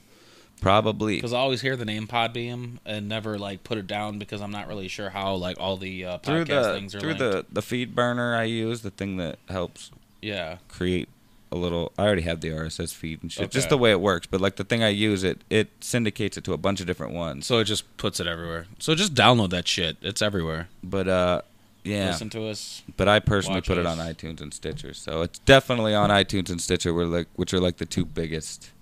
[0.61, 1.16] Probably.
[1.16, 4.50] Because I always hear the name Podbean and never like put it down because I'm
[4.50, 7.20] not really sure how like all the uh, podcast Through the things are through linked.
[7.20, 9.90] the the feed burner I use, the thing that helps
[10.22, 10.59] yeah.
[10.68, 11.09] create
[11.52, 11.92] a little.
[11.98, 13.50] I already have the RSS feed and shit.
[13.50, 14.26] Just the way it works.
[14.26, 17.12] But like the thing I use, it it syndicates it to a bunch of different
[17.12, 17.46] ones.
[17.46, 18.66] So it just puts it everywhere.
[18.78, 19.96] So just download that shit.
[20.02, 20.68] It's everywhere.
[20.82, 21.42] But uh,
[21.86, 22.11] yeah.
[22.11, 22.82] Listen to us.
[22.96, 26.61] But I personally put it on iTunes and Stitcher, so it's definitely on iTunes and
[26.61, 26.92] Stitcher.
[26.92, 28.72] We're like, which are like the two biggest.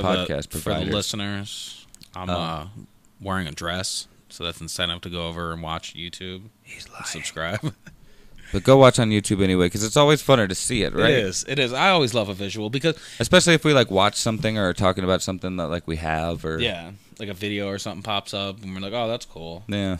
[0.00, 1.86] For podcast the for the listeners.
[2.14, 2.32] I'm Oh.
[2.34, 2.66] uh,
[3.20, 6.42] wearing a dress, so that's incentive to go over and watch YouTube.
[6.62, 7.74] He's Subscribe.
[8.52, 11.10] But go watch on YouTube anyway, because it's always funner to see it, right?
[11.10, 11.44] It is.
[11.48, 11.72] It is.
[11.72, 15.02] I always love a visual because Especially if we like watch something or are talking
[15.02, 18.62] about something that like we have or yeah, like a video or something pops up
[18.62, 19.64] and we're like, oh, that's cool.
[19.66, 19.96] yeah.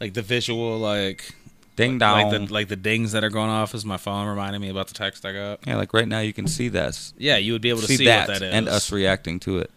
[0.00, 1.34] Like the visual, like
[1.78, 2.20] Ding dong.
[2.20, 4.88] like the like the dings that are going off as my phone reminding me about
[4.88, 5.66] the text I got.
[5.66, 7.96] yeah, like right now you can see this, Yeah, you would be able to see,
[7.96, 8.52] see, that, what that is.
[8.54, 9.70] and us reacting to it.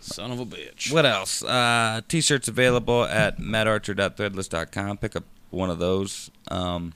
[0.00, 0.92] Son of a bitch.
[0.92, 1.44] What else?
[1.44, 4.98] Uh, t-shirts available at mattarcher.threadless.com.
[4.98, 6.30] Pick up one of those.
[6.48, 6.92] Um,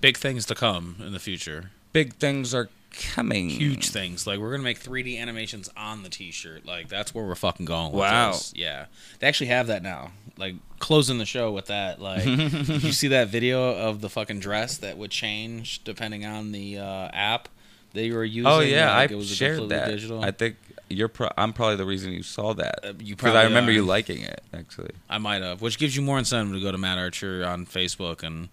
[0.00, 1.70] Big things to come in the future.
[1.92, 3.48] big things are coming.
[3.50, 4.26] Huge things.
[4.26, 6.66] Like we're gonna make 3D animations on the T-shirt.
[6.66, 7.92] Like that's where we're fucking going.
[7.92, 8.32] Wow.
[8.32, 8.52] this.
[8.56, 8.86] Yeah.
[9.18, 10.12] They actually have that now.
[10.36, 12.00] Like closing the show with that.
[12.00, 16.78] Like, you see that video of the fucking dress that would change depending on the
[16.78, 17.48] uh, app
[17.92, 18.46] that you were using?
[18.50, 19.88] Oh yeah, Like, I it was shared that.
[19.88, 20.22] Digital.
[20.24, 20.56] I think
[20.88, 21.08] you're.
[21.08, 23.74] Pro- I'm probably the reason you saw that Uh, you because probably I remember are.
[23.74, 24.92] you liking it actually.
[25.08, 28.22] I might have, which gives you more incentive to go to Matt Archer on Facebook
[28.22, 28.48] and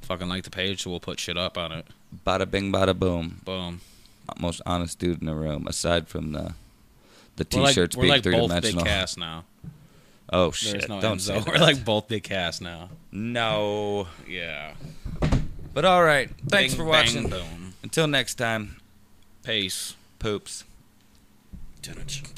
[0.00, 0.82] fucking like the page.
[0.82, 1.86] So we'll put shit up on it.
[2.26, 3.40] Bada bing, bada boom.
[3.44, 3.80] Boom.
[4.38, 6.54] Most honest dude in the room, aside from the
[7.36, 8.84] the We're like, t-shirts we're being like three both big dimensional.
[8.84, 9.44] cast now.
[10.32, 10.88] Oh There's shit!
[10.88, 11.20] no Don't Enzo.
[11.20, 12.88] say We're like both Big Cass now.
[13.10, 14.06] no.
[14.28, 14.74] Yeah.
[15.74, 16.30] But all right.
[16.48, 17.28] Thanks Bing, for watching.
[17.28, 17.74] bang, boom.
[17.82, 18.76] Until next time,
[19.44, 19.94] Peace.
[20.18, 20.64] poops.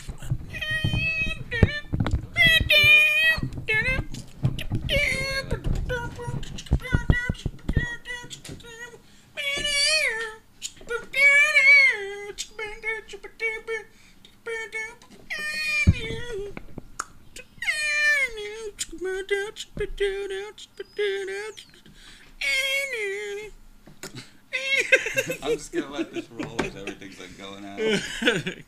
[25.43, 28.55] I'm just gonna let this roll as everything's like going out.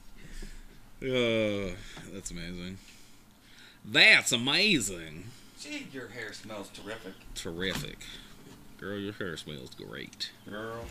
[1.05, 1.73] Oh,
[2.11, 2.79] that's amazing.
[3.85, 5.25] That's amazing.
[5.61, 7.99] Gee, your hair smells terrific, Terrific.
[8.81, 10.31] Girl, your hair smells great.
[10.49, 10.87] girl.